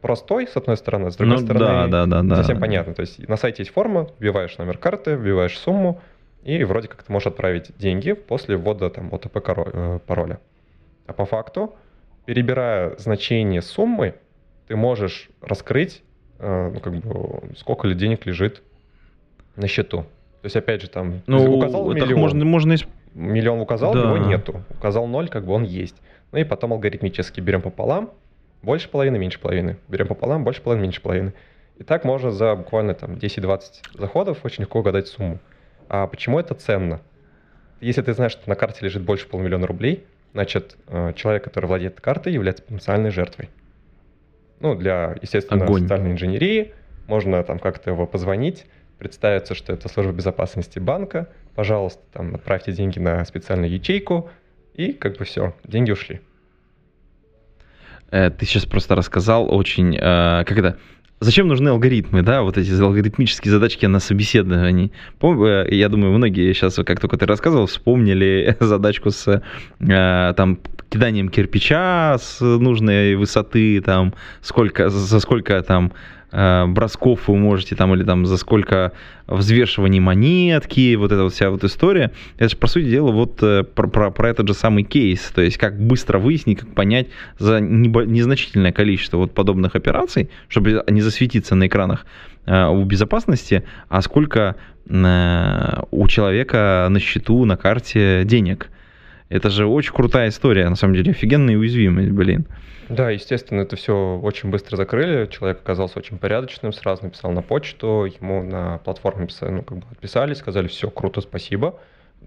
[0.00, 2.36] простой, с одной стороны, с другой Ну, стороны, да, да, да, не да.
[2.36, 2.94] совсем понятно.
[2.94, 6.00] То есть на сайте есть форма, вбиваешь номер карты, вбиваешь сумму,
[6.44, 10.40] и вроде как ты можешь отправить деньги после ввода там ОТП э, пароля.
[11.08, 11.74] А по факту,
[12.26, 14.14] перебирая значение суммы,
[14.68, 16.02] ты можешь раскрыть,
[16.38, 18.62] э, ну, как бы, сколько ли денег лежит
[19.56, 20.02] на счету.
[20.02, 22.76] То есть, опять же, там, Ну, указал миллион, можно, можно
[23.14, 24.02] миллион указал, Да.
[24.02, 24.62] его нету.
[24.70, 25.96] Указал ноль, как бы он есть.
[26.30, 28.10] Ну и потом алгоритмически берем пополам,
[28.62, 29.78] больше половины, меньше половины.
[29.88, 31.32] Берем пополам, больше половины, меньше половины.
[31.78, 33.60] И так можно за буквально там 10-20
[33.94, 35.38] заходов очень легко угадать сумму.
[35.88, 37.00] А почему это ценно?
[37.80, 42.00] Если ты знаешь, что на карте лежит больше полумиллиона рублей, значит, э, человек, который владеет
[42.00, 43.50] картой, является потенциальной жертвой.
[44.60, 45.82] Ну, для, естественно, Огонь.
[45.82, 46.72] социальной инженерии
[47.06, 48.66] можно там как-то его позвонить,
[48.98, 54.30] представиться, что это служба безопасности банка, пожалуйста, там отправьте деньги на специальную ячейку,
[54.74, 56.20] и как бы все, деньги ушли.
[58.10, 60.00] Э, Ты сейчас просто рассказал очень, э,
[60.44, 60.78] как это,
[61.20, 64.90] зачем нужны алгоритмы, да, вот эти алгоритмические задачки на собеседовании.
[65.22, 69.42] Э, Я думаю, многие сейчас, как только ты рассказывал, вспомнили задачку с
[69.80, 70.58] э, там
[70.90, 75.92] киданием кирпича с нужной высоты, там, сколько, за сколько там
[76.32, 78.92] э, бросков вы можете там, или там за сколько
[79.26, 82.12] взвешиваний монетки, вот эта вот вся вот история.
[82.38, 85.58] Это же, по сути дела, вот про, про, про этот же самый кейс, то есть
[85.58, 91.54] как быстро выяснить, как понять за небо- незначительное количество вот подобных операций, чтобы не засветиться
[91.54, 92.06] на экранах
[92.46, 94.56] э, у безопасности, а сколько
[94.88, 98.70] э, у человека на счету, на карте денег.
[99.28, 102.46] Это же очень крутая история, на самом деле, офигенная уязвимость, блин.
[102.88, 105.26] Да, естественно, это все очень быстро закрыли.
[105.26, 110.32] Человек оказался очень порядочным, сразу написал на почту, ему на платформе ну, как бы отписали,
[110.32, 111.78] сказали, все, круто, спасибо.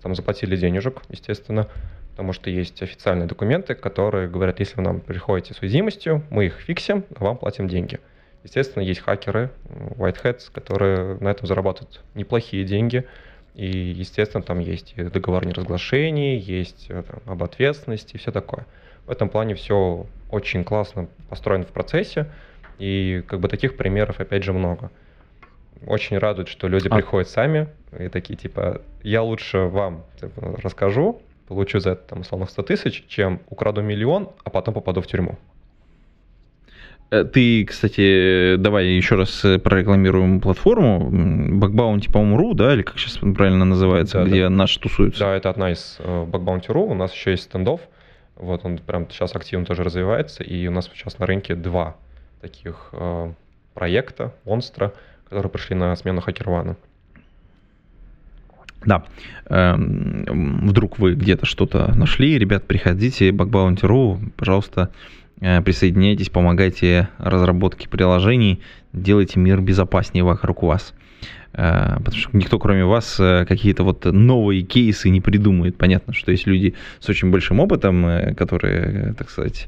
[0.04, 1.68] Там заплатили денежек, естественно,
[2.12, 6.60] потому что есть официальные документы, которые говорят, если вы нам приходите с уязвимостью, мы их
[6.60, 8.00] фиксим, а вам платим деньги.
[8.44, 13.06] Естественно, есть хакеры, white hats, которые на этом зарабатывают неплохие деньги.
[13.54, 18.66] И, естественно, там есть и договор неразглашений, есть э, там, об ответственности и все такое.
[19.06, 22.28] В этом плане все очень классно построено в процессе,
[22.80, 24.90] и как бы таких примеров, опять же, много.
[25.86, 31.22] Очень радует, что люди А- приходят сами и такие, типа, я лучше вам типа, расскажу,
[31.48, 35.38] получу за это, там, условно, 100 тысяч, чем украду миллион, а потом попаду в тюрьму.
[37.12, 43.18] Э, Ты, кстати, давай еще раз э, прорекламируем платформу Bugbounty, по-моему, да, или как сейчас
[43.18, 44.50] правильно называется, Да, где да.
[44.50, 45.20] наши тусуются.
[45.20, 47.82] Да, это одна из э, Bugbounty.ru, у нас еще есть стендов,
[48.38, 51.96] вот он прям сейчас активно тоже развивается, и у нас сейчас на рынке два
[52.42, 53.32] таких э,
[53.74, 54.94] проекта, монстра,
[55.26, 56.76] которые пришли на смену HackerOne.
[58.86, 59.04] Да.
[59.48, 68.62] Эм, Вдруг вы где-то что-то нашли, ребят, приходите, Bugbounty.ru, пожалуйста, э, присоединяйтесь, помогайте разработке приложений,
[68.94, 70.94] делайте мир безопаснее вокруг вас.
[71.54, 75.78] Э, Потому что никто, кроме вас, э, какие-то вот новые кейсы не придумает.
[75.78, 79.68] Понятно, что есть люди с очень большим опытом, э, которые, э, так сказать,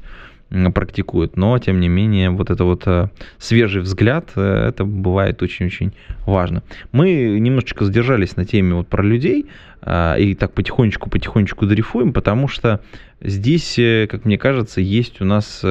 [0.72, 5.92] практикуют, но тем не менее вот это вот э, свежий взгляд, э, это бывает очень-очень
[6.26, 6.62] важно.
[6.92, 9.46] Мы немножечко задержались на теме вот про людей
[9.82, 12.80] а, и так потихонечку-потихонечку дрейфуем, потому что
[13.20, 15.64] здесь, э, как мне кажется, есть у нас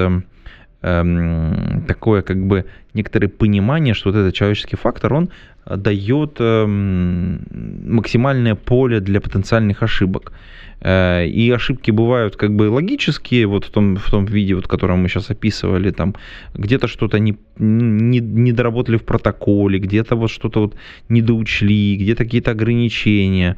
[0.84, 5.30] эм, такое как бы некоторое понимание, что вот этот человеческий фактор, он
[5.66, 7.40] э, дает эм,
[7.88, 10.34] максимальное поле для потенциальных ошибок.
[10.82, 14.96] Э, И ошибки бывают как бы логические, вот в том, в том виде, вот, которое
[14.96, 16.16] мы сейчас описывали, там
[16.54, 20.76] где-то что-то не, не, не доработали в протоколе, где-то вот что-то вот
[21.10, 23.58] недоучли, где-то какие-то ограничения.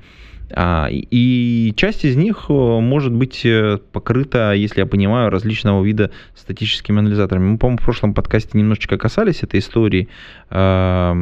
[0.52, 6.12] А, и часть из них э, может быть э, покрыта, если я понимаю, различного вида
[6.36, 7.52] статическими анализаторами.
[7.52, 10.08] Мы, по-моему, в прошлом подкасте немножечко касались этой истории
[10.52, 11.14] э,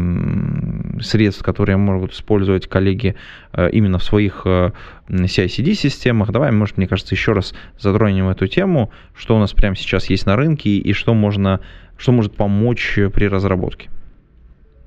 [1.02, 3.16] средств, которые могут использовать коллеги
[3.54, 6.32] э, именно в своих CI-CD-системах.
[6.32, 10.26] Давай, может, мне кажется, еще раз затронем эту тему, что у нас прямо сейчас есть
[10.26, 11.62] на рынке и что можно,
[11.98, 13.90] что может помочь при разработке.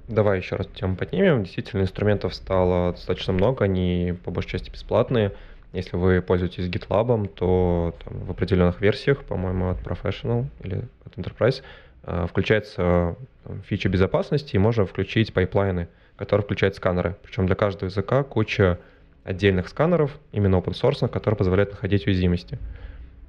[0.09, 1.43] Давай еще раз тему поднимем.
[1.43, 5.33] Действительно, инструментов стало достаточно много, они по большей части бесплатные.
[5.73, 11.63] Если вы пользуетесь GitLab, то там, в определенных версиях, по-моему, от Professional или от Enterprise,
[12.05, 17.17] э, включается там, фича безопасности, и можно включить пайплайны, которые включают сканеры.
[17.25, 18.79] Причем для каждого языка куча
[19.25, 22.59] отдельных сканеров, именно open source, которые позволяют находить уязвимости.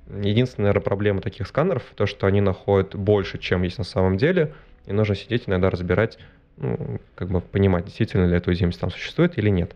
[0.10, 4.54] Единственная наверное, проблема таких сканеров, то, что они находят больше, чем есть на самом деле,
[4.86, 6.18] и нужно сидеть иногда разбирать,
[6.58, 9.76] ну, как бы понимать, действительно ли эта уязвимость там существует или нет.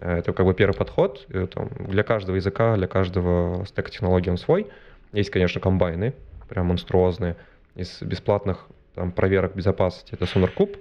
[0.00, 1.26] Э, это как бы первый подход.
[1.52, 4.66] Там, для каждого языка, для каждого стека технологий он свой.
[5.12, 6.14] Есть, конечно, комбайны,
[6.48, 7.36] прям монструозные.
[7.74, 10.78] Из бесплатных там, проверок безопасности это SonarCube.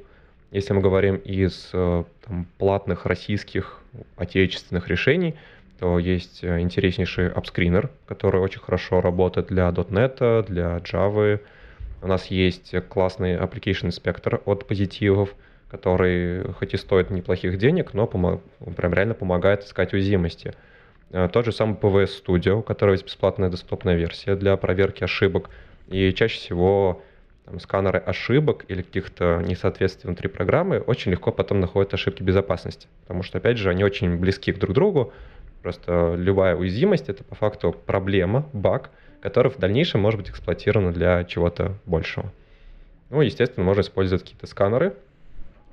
[0.52, 3.82] Если мы говорим из э, там, платных российских
[4.16, 5.36] отечественных решений,
[5.80, 11.40] то есть э, интереснейший апскринер, который очень хорошо работает для .NET, для Java,
[12.02, 15.36] у нас есть классный Application Inspector от позитивов,
[15.70, 20.54] который хоть и стоит неплохих денег, но прям реально помогает искать уязвимости.
[21.12, 25.50] Э, тот же самый PVS Studio, у которого есть бесплатная доступная версия для проверки ошибок.
[25.88, 27.02] И чаще всего
[27.46, 32.88] там, сканеры ошибок или каких-то несоответствий внутри программы очень легко потом находят ошибки безопасности.
[33.02, 35.14] Потому что, опять же, они очень близки друг к другу.
[35.62, 38.92] Просто любая уязвимость— это по факту проблема, баг—
[39.26, 42.32] который в дальнейшем может быть эксплуатирован для чего-то большего.
[43.10, 44.96] Ну, естественно, можно использовать какие-то сканеры.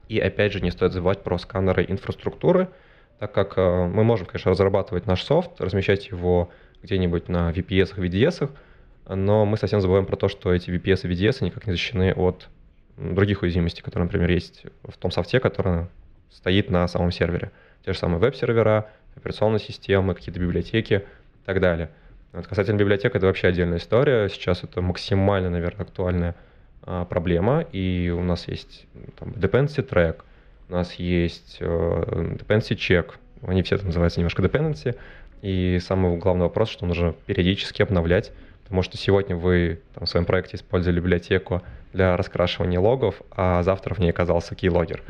[0.09, 2.71] И опять же, не стоит забывать про сканеры инфраструктуры,
[3.19, 6.49] так как э, мы можем, конечно, разрабатывать наш софт, размещать его
[6.83, 8.51] где-нибудь на VPS, VDS,
[9.15, 12.49] но мы совсем забываем про то, что эти VPS и VDS никак не защищены от
[12.97, 15.89] других уязвимостей, которые, например, есть в том софте, который
[16.31, 17.51] стоит на самом сервере.
[17.85, 21.91] Те же самые веб-сервера, операционные системы, какие-то библиотеки и так далее–
[22.33, 24.29] вот касательно библиотек, это вообще отдельная история.
[24.29, 26.35] Сейчас это максимально, наверное, актуальная
[26.83, 27.67] а, проблема.
[27.73, 28.87] И у нас есть
[29.19, 30.23] там, dependency track,
[30.69, 33.11] у нас есть э, dependency check.
[33.47, 34.97] Они все это называются немножко dependency.
[35.43, 38.33] И самый главный вопрос, что нужно периодически обновлять.
[38.63, 41.61] Потому что сегодня вы там, в своем проекте использовали библиотеку
[41.93, 45.01] для раскрашивания логов, а завтра в ней оказался keylogger.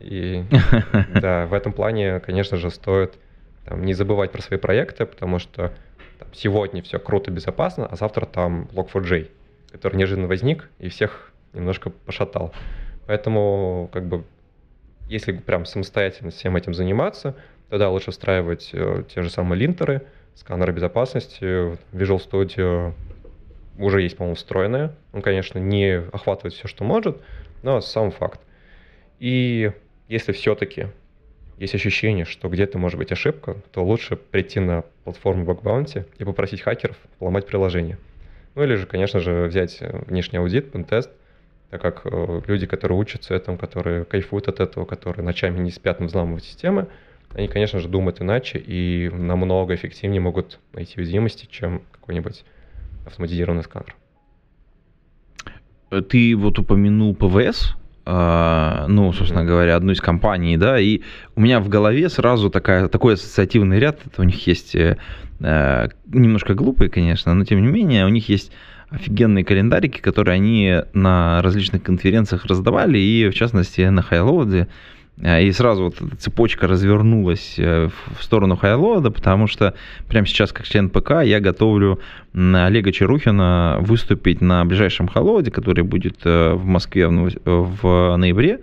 [0.00, 0.44] И
[1.14, 3.14] да, в этом плане, конечно же, стоит
[3.64, 5.72] там, не забывать про свои проекты, потому что
[6.18, 9.30] там, сегодня все круто, безопасно, а завтра там Log4j,
[9.72, 12.52] который неожиданно возник и всех немножко пошатал.
[13.06, 14.24] Поэтому, как бы,
[15.08, 17.34] если прям самостоятельно всем этим заниматься,
[17.70, 20.02] тогда лучше встраивать э, те же самые линтеры,
[20.34, 21.78] сканеры безопасности.
[21.92, 22.94] Visual Studio
[23.78, 24.94] уже есть, по-моему, встроенное.
[25.12, 27.20] Он, конечно, не охватывает все, что может,
[27.62, 28.40] но сам факт.
[29.18, 29.72] И
[30.08, 30.88] если все-таки
[31.58, 36.24] есть ощущение, что где-то может быть ошибка, то лучше прийти на платформу Bug Bounty и
[36.24, 37.98] попросить хакеров поломать приложение.
[38.54, 41.10] Ну или же, конечно же, взять э, внешний аудит, пентест,
[41.70, 46.00] так как э, люди, которые учатся этому, которые кайфуют от этого, которые ночами не спят,
[46.00, 46.88] но взламывают системы,
[47.34, 52.44] они, конечно же, думают иначе и намного эффективнее могут найти уязвимости, чем какой-нибудь
[53.06, 53.94] автоматизированный сканер.
[56.08, 57.74] Ты вот упомянул ПВС,
[58.10, 61.02] ну, собственно говоря, одну из компаний, да, и
[61.36, 64.96] у меня в голове сразу такая, такой ассоциативный ряд, это у них есть э,
[65.40, 68.50] э, немножко глупые, конечно, но тем не менее у них есть
[68.88, 74.66] офигенные календарики, которые они на различных конференциях раздавали, и в частности на Хайлоуде, а,
[75.20, 79.74] и сразу вот эта цепочка развернулась э, в сторону Хайлода, потому что
[80.06, 81.98] прямо сейчас, как член ПК, я готовлю
[82.34, 88.60] Олега Черухина выступить на ближайшем Хайлоде, который будет э, в Москве в ноябре,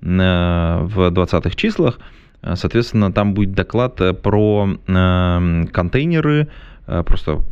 [0.00, 1.98] э, в 20-х числах.
[2.54, 6.48] Соответственно, там будет доклад про контейнеры,
[6.86, 7.42] просто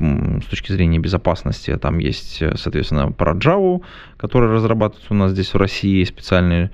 [0.42, 1.76] с точки зрения безопасности.
[1.76, 3.82] Там есть, соответственно, про Java,
[4.16, 6.70] который разрабатывается у нас здесь в России, специальные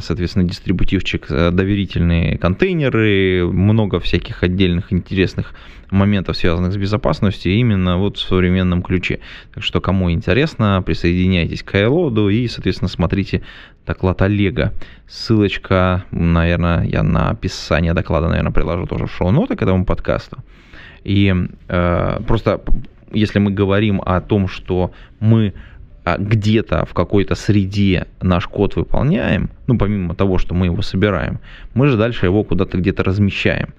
[0.00, 5.54] соответственно, дистрибутивчик, э, доверительные контейнеры, много всяких отдельных интересных
[5.90, 9.20] моментов, связанных с безопасностью, именно вот в современном ключе.
[9.54, 13.42] Так что, кому интересно, присоединяйтесь к iLoad и, соответственно, смотрите
[13.86, 14.72] доклад Олега.
[15.06, 20.38] Ссылочка, наверное, я на описание доклада, наверное, приложу тоже в шоу-ноты к этому подкасту.
[21.04, 21.32] И
[21.68, 22.62] э, просто,
[23.12, 25.52] если мы говорим о том, что мы
[26.18, 31.40] где-то в какой-то среде наш код выполняем, ну, помимо того, что мы его собираем,
[31.74, 33.74] мы же дальше его куда-то где-то размещаем.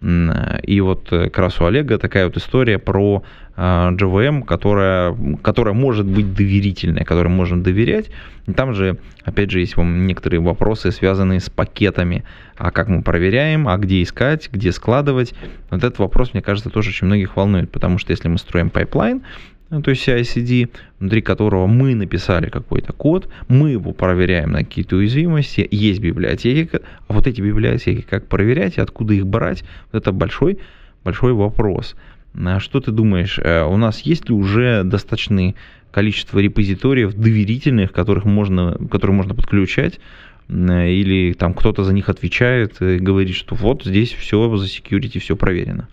[0.00, 3.24] И вот э, как раз у Олега такая вот история про
[3.56, 8.08] JVM, которая, которая может быть доверительная, которой можно доверять.
[8.46, 12.22] И там же, опять же, есть вам некоторые вопросы, связанные с пакетами.
[12.56, 15.34] А как мы проверяем, а где искать, где складывать.
[15.70, 19.22] Вот этот вопрос, мне кажется, тоже очень многих волнует, потому что если мы строим пайплайн,
[19.70, 24.96] ну, то есть CI-CD, внутри которого мы написали какой-то код, мы его проверяем на какие-то
[24.96, 30.58] уязвимости, есть библиотеки, а вот эти библиотеки как проверять, откуда их брать, вот это большой,
[31.04, 31.96] большой вопрос.
[32.34, 35.54] А что ты думаешь, э, у нас есть ли уже достаточное
[35.90, 40.00] количество репозиториев доверительных, которых можно, которые можно подключать,
[40.48, 45.36] или там кто-то за них отвечает и говорит, что вот здесь все за security, все
[45.36, 45.88] проверено?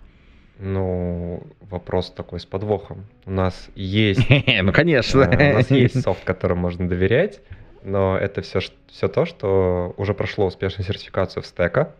[0.58, 3.04] Ну, вопрос такой с подвохом.
[3.26, 4.20] У нас есть...
[4.62, 5.22] Ну, конечно.
[5.22, 7.40] Э, у нас есть софт, которому можно доверять,
[7.82, 11.94] но это все, все то, что уже прошло успешную сертификацию в стека,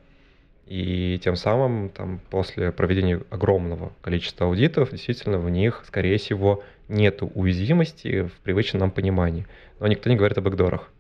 [0.67, 7.21] и тем самым там, после проведения огромного количества аудитов, действительно, в них, скорее всего, нет
[7.23, 9.47] уязвимости в привычном нам понимании.
[9.79, 10.91] Но никто не говорит об бэкдорах.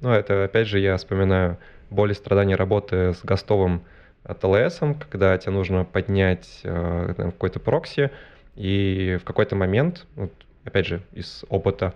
[0.00, 1.58] Но это, опять же, я вспоминаю
[1.90, 3.82] боли страдания работы с гостовым
[4.32, 8.10] TLS, когда тебе нужно поднять э, какой-то прокси,
[8.56, 10.32] и в какой-то момент, вот,
[10.64, 11.94] опять же, из опыта,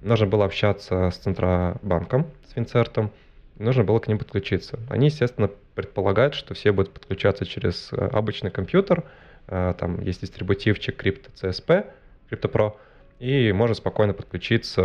[0.00, 3.10] нужно было общаться с Центробанком, с Винцертом,
[3.58, 4.78] нужно было к ним подключиться.
[4.88, 9.04] Они, естественно, предполагают, что все будут подключаться через э, обычный компьютер,
[9.48, 11.86] э, там есть дистрибутивчик Crypto CSP,
[12.30, 12.74] Crypto Pro,
[13.18, 14.82] и можно спокойно подключиться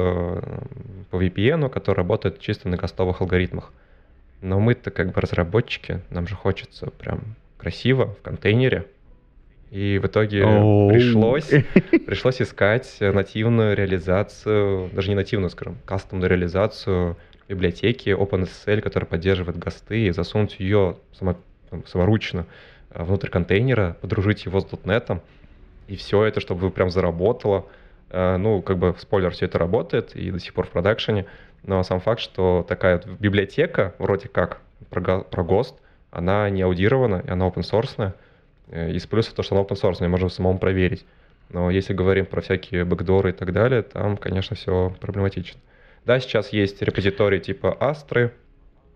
[1.09, 3.71] по VPN, который работает чисто на гостовых алгоритмах.
[4.41, 8.85] Но мы-то как бы разработчики, нам же хочется прям красиво в контейнере.
[9.71, 10.89] И в итоге oh.
[10.89, 11.49] пришлось,
[12.05, 17.17] пришлось искать нативную реализацию, даже не нативную, скажем, кастомную реализацию
[17.47, 21.35] библиотеки OpenSSL, которая поддерживает ГОСТы, и засунуть ее само,
[21.85, 22.45] саморучно
[22.91, 25.19] э, внутрь контейнера, подружить его с .NET,
[25.87, 27.65] и все это, чтобы прям заработало.
[28.11, 31.25] Э, ну, как бы, спойлер, все это работает, и до сих пор в продакшене.
[31.63, 35.75] Но сам факт, что такая вот библиотека, вроде как про, ГОСТ,
[36.11, 38.13] она не аудирована, она open source.
[38.67, 41.05] Э, из плюсов то, что она open source, можно самому проверить.
[41.49, 45.59] Но если говорим про всякие бэкдоры и так далее, там, конечно, все проблематично.
[46.05, 48.33] Да, сейчас есть репозитории типа Астры,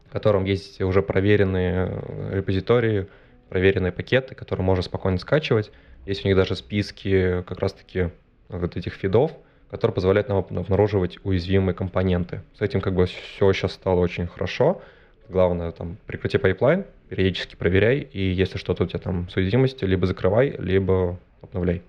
[0.08, 3.08] в котором есть уже проверенные э, репозитории,
[3.50, 5.72] проверенные пакеты, которые можно спокойно скачивать.
[6.06, 8.10] Есть у них даже списки как раз-таки
[8.50, 9.32] вот этих фидов,
[9.74, 12.44] который позволяет нам обнаруживать уязвимые компоненты.
[12.56, 14.84] С этим как бы все сейчас стало очень хорошо.
[15.30, 20.06] Главное, там, прикрути пайплайн, периодически проверяй, и если что-то у тебя там с уязвимостью, либо
[20.06, 21.82] закрывай, либо обновляй.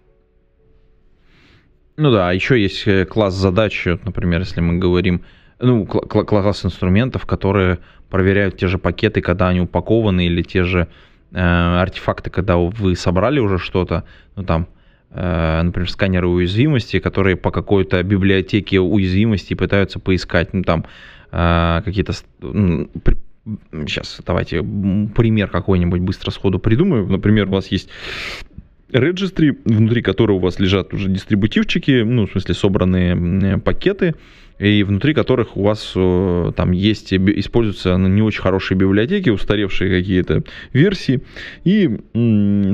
[1.98, 5.22] Ну да, еще есть э, класс задач, например, если мы говорим,
[5.58, 10.88] ну, класс инструментов, которые проверяют те же пакеты, когда они упакованы, или те же
[11.32, 14.04] э, артефакты, когда вы собрали уже что-то,
[14.36, 14.68] ну там,
[15.14, 20.84] например, сканеры уязвимости, которые по какой-то библиотеке уязвимости пытаются поискать, ну, там,
[21.30, 22.12] э, какие-то...
[23.86, 27.06] Сейчас, давайте пример какой-нибудь быстро сходу придумаю.
[27.06, 27.90] Например, у вас есть
[28.90, 34.14] registry, внутри которого у вас лежат уже дистрибутивчики, ну, в смысле, собранные пакеты,
[34.58, 40.44] и внутри которых у вас э, там есть, используются не очень хорошие библиотеки, устаревшие какие-то
[40.72, 41.22] версии,
[41.64, 41.98] и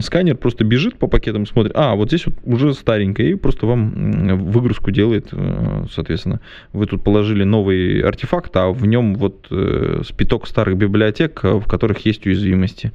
[0.03, 4.51] сканер просто бежит по пакетам, смотрит, а, вот здесь вот уже старенькое, и просто вам
[4.51, 6.41] выгрузку делает, э, соответственно.
[6.73, 12.05] Вы тут положили новый артефакт, а в нем вот э, спиток старых библиотек, в которых
[12.05, 12.93] есть уязвимости.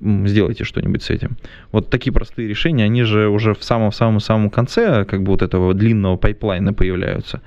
[0.00, 1.36] Сделайте что-нибудь с этим.
[1.70, 6.16] Вот такие простые решения, они же уже в самом-самом-самом конце как бы вот этого длинного
[6.16, 7.40] пайплайна появляются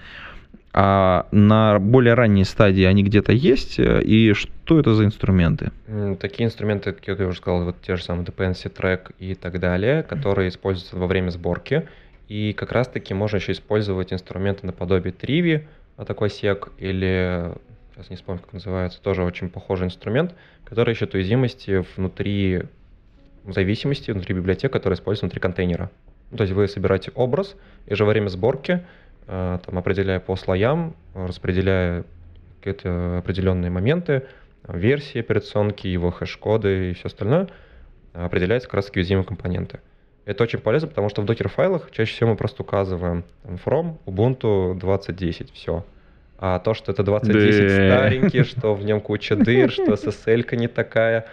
[0.77, 5.71] а на более ранней стадии они где-то есть, э, и что это за инструменты?
[6.19, 10.03] Такие инструменты, как я уже сказал, вот те же самые dependency track и так далее,
[10.03, 11.87] которые используются во время сборки,
[12.27, 17.53] и как раз-таки можно еще использовать инструменты наподобие Trivy, Aqua Sec, или,
[17.93, 22.63] сейчас не вспомню, как называется, тоже очень похожий инструмент, который ищет уязвимости внутри
[23.47, 25.89] зависимости, внутри библиотек, которые используются внутри контейнера.
[26.35, 27.55] То есть вы собираете образ,
[27.85, 28.83] и же во время сборки
[29.27, 32.03] там, определяя по слоям, распределяя
[32.59, 34.23] какие-то определенные моменты,
[34.67, 37.47] версии операционки, его хэш-коды и все остальное,
[38.13, 39.79] определяется как раз уязвимые компоненты.
[40.25, 44.77] Это очень полезно, потому что в докер-файлах чаще всего мы просто указываем там, from Ubuntu
[44.79, 45.85] 2010, все.
[46.39, 47.97] А то, что это 2010 да.
[47.97, 51.27] старенький, что в нем куча дыр, что SSL не такая,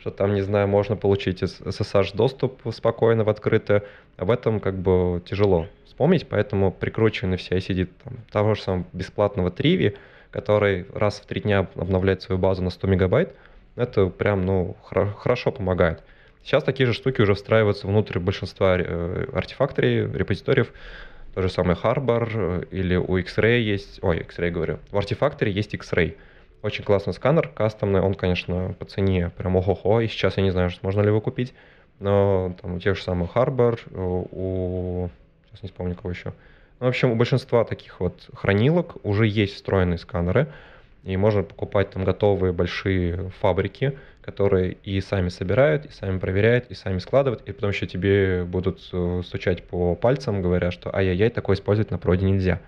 [0.00, 3.82] что там, не знаю, можно получить SSH-доступ спокойно в открытое,
[4.16, 5.66] об этом как бы тяжело
[5.98, 9.96] вспомнить, поэтому прикручиваем на CI-CD там, того же самого бесплатного Триви,
[10.30, 13.34] который раз в три дня обновляет свою базу на 100 мегабайт,
[13.74, 16.04] это прям, ну, хра- хорошо помогает.
[16.44, 20.72] Сейчас такие же штуки уже встраиваются внутрь большинства э, артефакторий, репозиториев.
[21.34, 23.98] То же самое Harbor э, или у X-Ray есть...
[24.00, 24.78] Ой, X-Ray говорю.
[24.92, 26.16] В артефакторе есть X-Ray.
[26.62, 28.00] Очень классный сканер, кастомный.
[28.00, 30.00] Он, конечно, по цене прям ого-го.
[30.00, 31.54] И сейчас я не знаю, можно ли его купить.
[31.98, 35.10] Но там у тех же самых Harbor, э, у...
[35.58, 36.32] Сейчас не вспомню кого еще.
[36.78, 40.52] Ну, в общем, у большинства таких вот хранилок уже есть встроенные сканеры,
[41.02, 46.74] и можно покупать там готовые большие фабрики, которые и сами собирают, и сами проверяют, и
[46.74, 51.56] сами складывают, и потом еще тебе будут э, стучать по пальцам, говоря, что ай-яй-яй, такое
[51.56, 52.60] использовать на проде нельзя.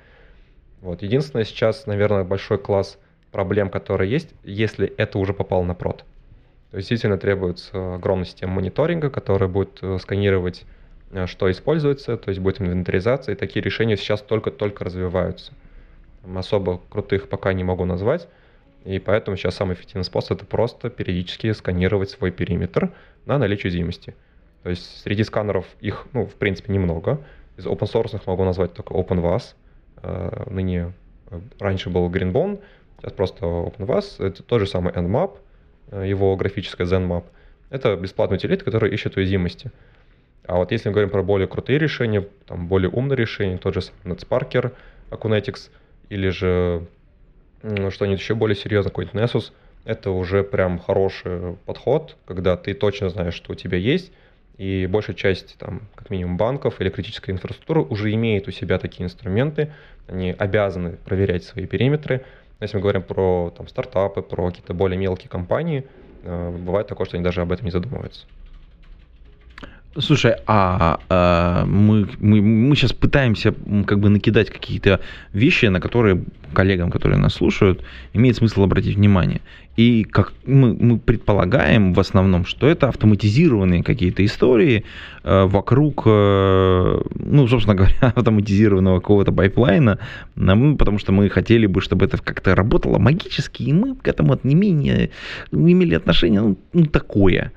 [0.81, 1.03] Вот.
[1.03, 2.99] Единственное, сейчас, наверное, большой класс
[3.31, 6.05] проблем, которые есть, если это уже попало на прод.
[6.73, 10.65] То есть действительно требуется огромная система мониторинга, которая будет э, сканировать
[11.27, 15.53] что используется, то есть будет инвентаризация, и такие решения сейчас только-только развиваются.
[16.35, 18.29] Особо крутых пока не могу назвать,
[18.85, 22.93] и поэтому сейчас самый эффективный способ это просто периодически сканировать свой периметр
[23.27, 24.15] на наличие уязвимости.
[24.63, 27.21] То есть среди сканеров их, ну, в принципе, немного.
[27.57, 29.55] Из open source могу назвать только OpenVAS.
[30.03, 30.93] Э, ныне
[31.31, 32.61] э, раньше был Greenbone,
[32.99, 34.25] сейчас просто OpenVAS.
[34.25, 35.37] Это тот же самый Nmap,
[36.05, 37.25] его графическая ZenMap.
[37.71, 39.71] Это бесплатный утилит, который ищет уязвимости.
[40.51, 43.83] А вот если мы говорим про более крутые решения, там более умные решения, тот же
[44.03, 44.73] NetSparker,
[45.11, 45.71] Acunetics,
[46.09, 46.87] или же
[47.63, 49.53] что-нибудь еще более серьезное, какой-нибудь Nessus,
[49.85, 54.11] это уже прям хороший подход, когда ты точно знаешь, что у тебя есть,
[54.59, 59.05] и большая часть, там, как минимум, банков или критической инфраструктуры уже имеет у себя такие
[59.05, 59.73] инструменты,
[60.09, 62.25] они обязаны проверять свои периметры.
[62.59, 65.87] Если мы говорим про там, стартапы, про какие-то более мелкие компании,
[66.25, 68.27] э, бывает такое, что они даже об этом не задумываются.
[69.99, 73.53] Слушай, а, а мы, мы, мы сейчас пытаемся
[73.87, 75.01] как бы накидать какие-то
[75.33, 76.23] вещи, на которые
[76.53, 77.83] коллегам, которые нас слушают,
[78.13, 79.41] имеет смысл обратить внимание.
[79.77, 84.85] И как мы, мы предполагаем в основном, что это автоматизированные какие-то истории
[85.25, 89.99] э, вокруг, э, ну, собственно говоря, автоматизированного какого-то пайплайна,
[90.37, 94.39] э, потому что мы хотели бы, чтобы это как-то работало магически, и мы к этому
[94.45, 95.11] не менее
[95.51, 97.53] имели отношение, ну, ну такое.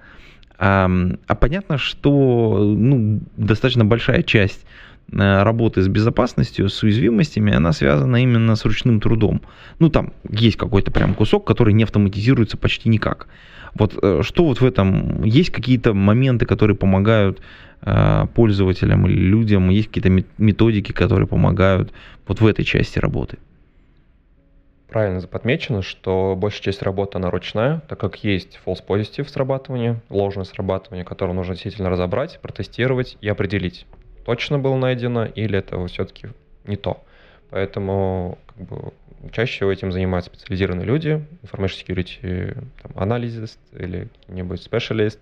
[0.66, 0.89] А,
[1.28, 4.66] а понятно, что ну, достаточно большая часть
[5.11, 9.41] э, работы с безопасностью, с уязвимостями, она связана именно с ручным трудом.
[9.80, 13.28] Ну, там есть какой-то прям кусок, который не автоматизируется почти никак.
[13.76, 15.26] Вот э, что вот в этом?
[15.26, 17.41] Есть какие-то моменты, которые помогают
[17.82, 19.70] э, пользователям или людям?
[19.70, 21.91] Есть какие-то методики, которые помогают
[22.26, 23.38] вот в этой части работы?
[24.89, 30.45] Правильно подмечено, что большая часть работы она ручная, так как есть false positive срабатывание, ложное
[30.45, 33.86] срабатывание, которое нужно действительно разобрать, протестировать и определить,
[34.25, 36.29] точно было найдено или это все-таки
[36.65, 37.03] не то.
[37.49, 38.93] Поэтому как бы,
[39.31, 45.19] чаще этим занимаются специализированные люди, information security там, анализист или какой-нибудь специалист,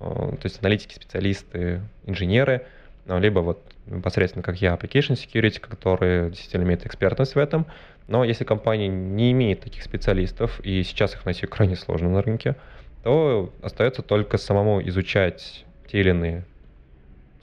[0.00, 2.66] э, то есть аналитики, специалисты, инженеры,
[3.06, 7.66] либо вот непосредственно как я, application security, которые действительно имеют экспертность в этом,
[8.08, 12.56] но если компания не имеет таких специалистов, и сейчас их найти крайне сложно на рынке,
[13.02, 16.44] то остается только самому изучать те или иные,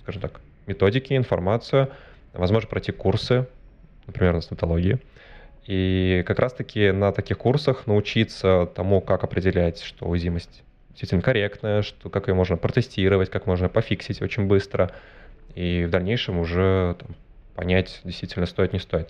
[0.01, 1.89] скажем так, методики, информацию,
[2.33, 3.47] возможно, пройти курсы,
[4.07, 4.99] например, на стоматологии.
[5.67, 12.09] И как раз-таки на таких курсах научиться тому, как определять, что уязвимость действительно корректная, что,
[12.09, 14.91] как ее можно протестировать, как можно пофиксить очень быстро,
[15.59, 17.09] и в дальнейшем уже там,
[17.53, 19.09] понять, действительно стоит, не стоит.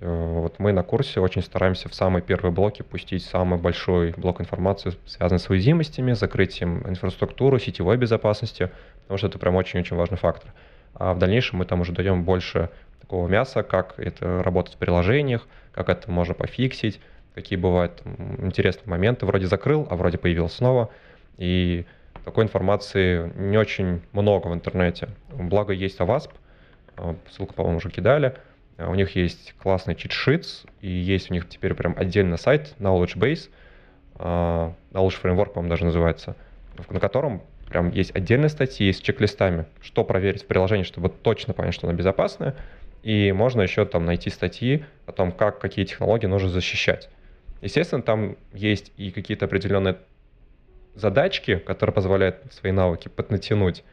[0.00, 4.92] Вот мы на курсе очень стараемся в самые первые блоки пустить самый большой блок информации,
[5.06, 8.70] связанный с уязвимостями, закрытием инфраструктуры, сетевой безопасности,
[9.04, 10.52] потому что это прям очень-очень важный фактор.
[10.92, 12.68] А в дальнейшем мы там уже даем больше
[13.00, 17.00] такого мяса, как это работать в приложениях, как это можно пофиксить,
[17.34, 18.02] какие бывают
[18.36, 19.24] интересные моменты.
[19.24, 20.90] Вроде закрыл, а вроде появился снова.
[21.38, 21.86] И
[22.28, 25.08] такой информации не очень много в интернете.
[25.32, 26.30] Благо есть AWASP,
[26.96, 28.34] э, ссылку, по-моему, уже кидали–
[28.78, 30.46] у них есть классный чит-шит,
[30.80, 33.50] и есть у них теперь прям отдельный сайт Knowledge Base,
[34.14, 36.36] uh, Knowledge Framework, по-моему, даже называется,
[36.88, 41.74] на котором прям есть отдельные статьи с чек-листами, что проверить в приложении, чтобы точно понять,
[41.74, 42.54] что оно безопасное,
[43.02, 47.10] и можно еще там найти статьи о том, как, какие технологии нужно защищать.
[47.60, 49.96] Естественно, там есть и какие-то определенные
[51.00, 53.84] задачки, которые позволяют свои навыки поднатянуть,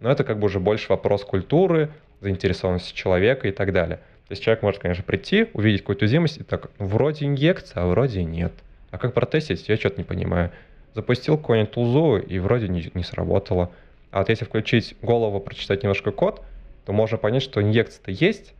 [0.00, 1.90] но это как бы уже больше вопрос культуры,
[2.20, 6.42] заинтересованности человека и так далее– то есть человек может, конечно, прийти, увидеть какую-то уязвимость и
[6.44, 8.52] так, ну, вроде инъекция, а вроде нет.
[8.90, 10.50] А как протестить, я что-то не понимаю.
[10.94, 13.70] Запустил какую-нибудь тулзу, и вроде не, не сработало.
[14.10, 16.42] А вот если включить голову, прочитать немножко код,
[16.86, 18.54] то можно понять, что инъекция-то есть,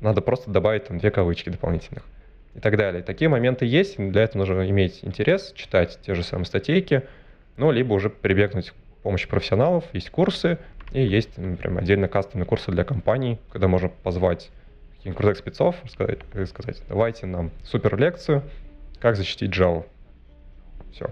[0.00, 2.04] надо просто добавить там две кавычки дополнительных
[2.56, 3.02] и так далее.
[3.02, 7.02] Такие моменты есть, для этого нужно иметь интерес, читать те же самые статейки,
[7.56, 10.58] ну, либо уже прибегнуть к помощи профессионалов, есть курсы,
[10.92, 14.50] и есть прям отдельно кастомные курсы для компаний, когда можно позвать
[14.92, 18.42] каких-нибудь крутых спецов, сказать, сказать, давайте нам супер лекцию,
[19.00, 19.84] как защитить Java.
[20.92, 21.10] Все.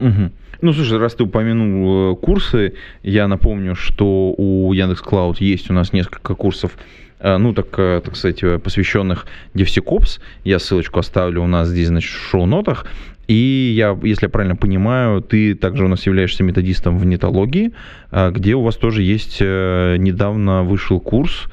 [0.00, 0.30] Угу.
[0.60, 5.74] Ну, слушай, раз ты упомянул э, курсы, я напомню, что у Яндекс Клауд есть у
[5.74, 6.72] нас несколько курсов
[7.20, 10.20] э, ну, так, э, так сказать, посвященных DevSecOps.
[10.44, 12.86] Я ссылочку оставлю у нас здесь, значит, в шоу-нотах.
[13.26, 17.72] И я, если я правильно понимаю, ты также у нас являешься методистом в нетологии,
[18.12, 21.46] где у вас тоже есть, недавно вышел курс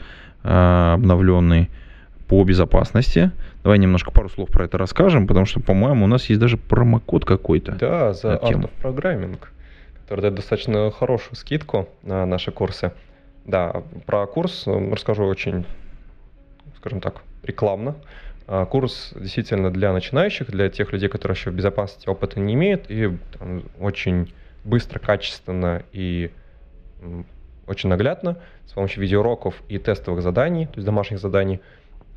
[0.43, 1.69] обновленный
[2.27, 3.31] по безопасности.
[3.63, 7.25] Давай немножко пару слов про это расскажем, потому что, по-моему, у нас есть даже промокод
[7.25, 7.73] какой-то.
[7.73, 9.37] Да, за Art of Programming,
[10.01, 12.91] который дает достаточно хорошую скидку на наши курсы.
[13.45, 15.65] Да, про курс расскажу очень,
[16.77, 17.95] скажем так, рекламно.
[18.47, 22.89] А, курс действительно для начинающих, для тех людей, которые еще в безопасности опыта не имеют,
[22.89, 24.33] и там, очень
[24.63, 26.31] быстро, качественно и
[27.67, 31.61] очень наглядно с помощью видеоуроков и тестовых заданий, то есть домашних заданий–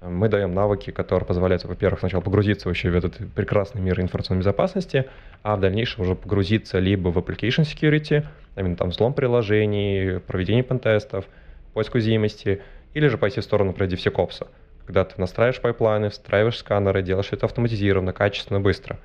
[0.08, 5.06] мы даем навыки, которые позволяют, во-первых, сначала погрузиться вообще в этот прекрасный мир информационной безопасности,
[5.42, 8.24] а в дальнейшем уже погрузиться либо в application security,
[8.56, 11.24] именно там взлом приложений, проведение пентестов,
[11.72, 14.46] поиск уязвимости, или же пойти в сторону, например, DevSecOps,
[14.86, 18.96] когда ты настраиваешь пайплайны, встраиваешь сканеры, делаешь это автоматизированно, качественно, быстро.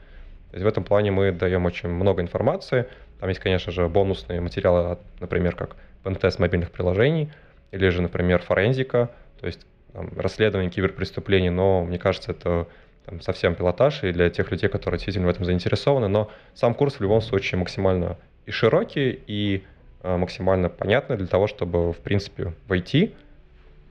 [0.52, 2.88] То есть в этом плане мы даем очень много информации.
[3.20, 7.32] Там есть, конечно же, бонусные материалы, например, как пентест мобильных приложений,
[7.72, 9.66] или же, например, форензика, то есть
[10.00, 12.68] там, расследование киберпреступлений, но мне кажется, это
[13.06, 16.08] там, совсем пилотаж и для тех людей, которые действительно в этом заинтересованы.
[16.08, 19.64] Но сам курс в любом случае максимально и широкий, и
[20.02, 23.14] э, максимально понятный для того, чтобы, в принципе, войти,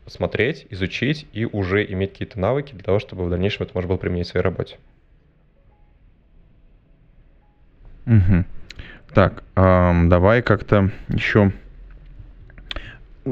[0.05, 3.99] посмотреть, изучить и уже иметь какие-то навыки для того, чтобы в дальнейшем это можно было
[3.99, 4.79] применить в своей работе.
[8.07, 8.45] Угу.
[9.13, 11.53] Так, эм, давай как-то еще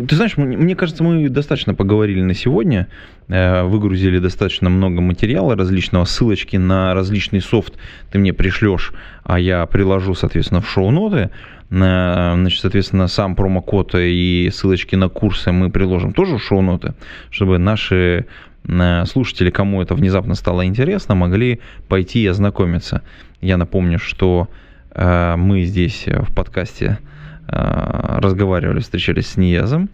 [0.05, 2.89] ты знаешь, мне кажется, мы достаточно поговорили на сегодня,
[3.29, 7.75] э, выгрузили достаточно много материала различного, ссылочки на различный софт
[8.11, 8.93] ты мне пришлешь,
[9.25, 11.31] а я приложу, соответственно, в шоу-ноты.
[11.69, 16.95] Значит, соответственно, сам промокод и ссылочки на курсы мы приложим тоже в шоу-ноты,
[17.31, 18.27] чтобы наши
[18.69, 23.03] э, слушатели, кому это внезапно стало интересно, могли пойти и ознакомиться.
[23.41, 24.49] Я напомню, что
[24.93, 27.16] э, мы здесь в подкасте Э,
[27.49, 29.89] разговаривали, встречались с Ниязом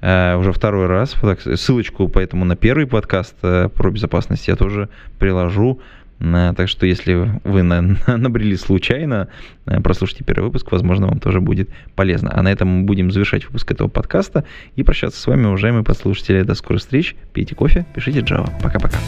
[0.00, 1.14] э, уже второй раз.
[1.56, 4.88] Ссылочку поэтому на первый подкаст э, про безопасность я тоже
[5.18, 5.80] приложу.
[6.20, 7.62] Так что если вы
[8.06, 9.28] набрели случайно,
[9.64, 12.32] прослушайте первый выпуск, возможно, вам тоже будет полезно.
[12.34, 14.44] А на этом мы будем завершать выпуск этого подкаста
[14.74, 16.42] и прощаться с вами, уважаемые подслушатели.
[16.42, 17.14] До скорых встреч.
[17.32, 18.50] Пейте кофе, пишите Java.
[18.60, 18.98] Пока-пока.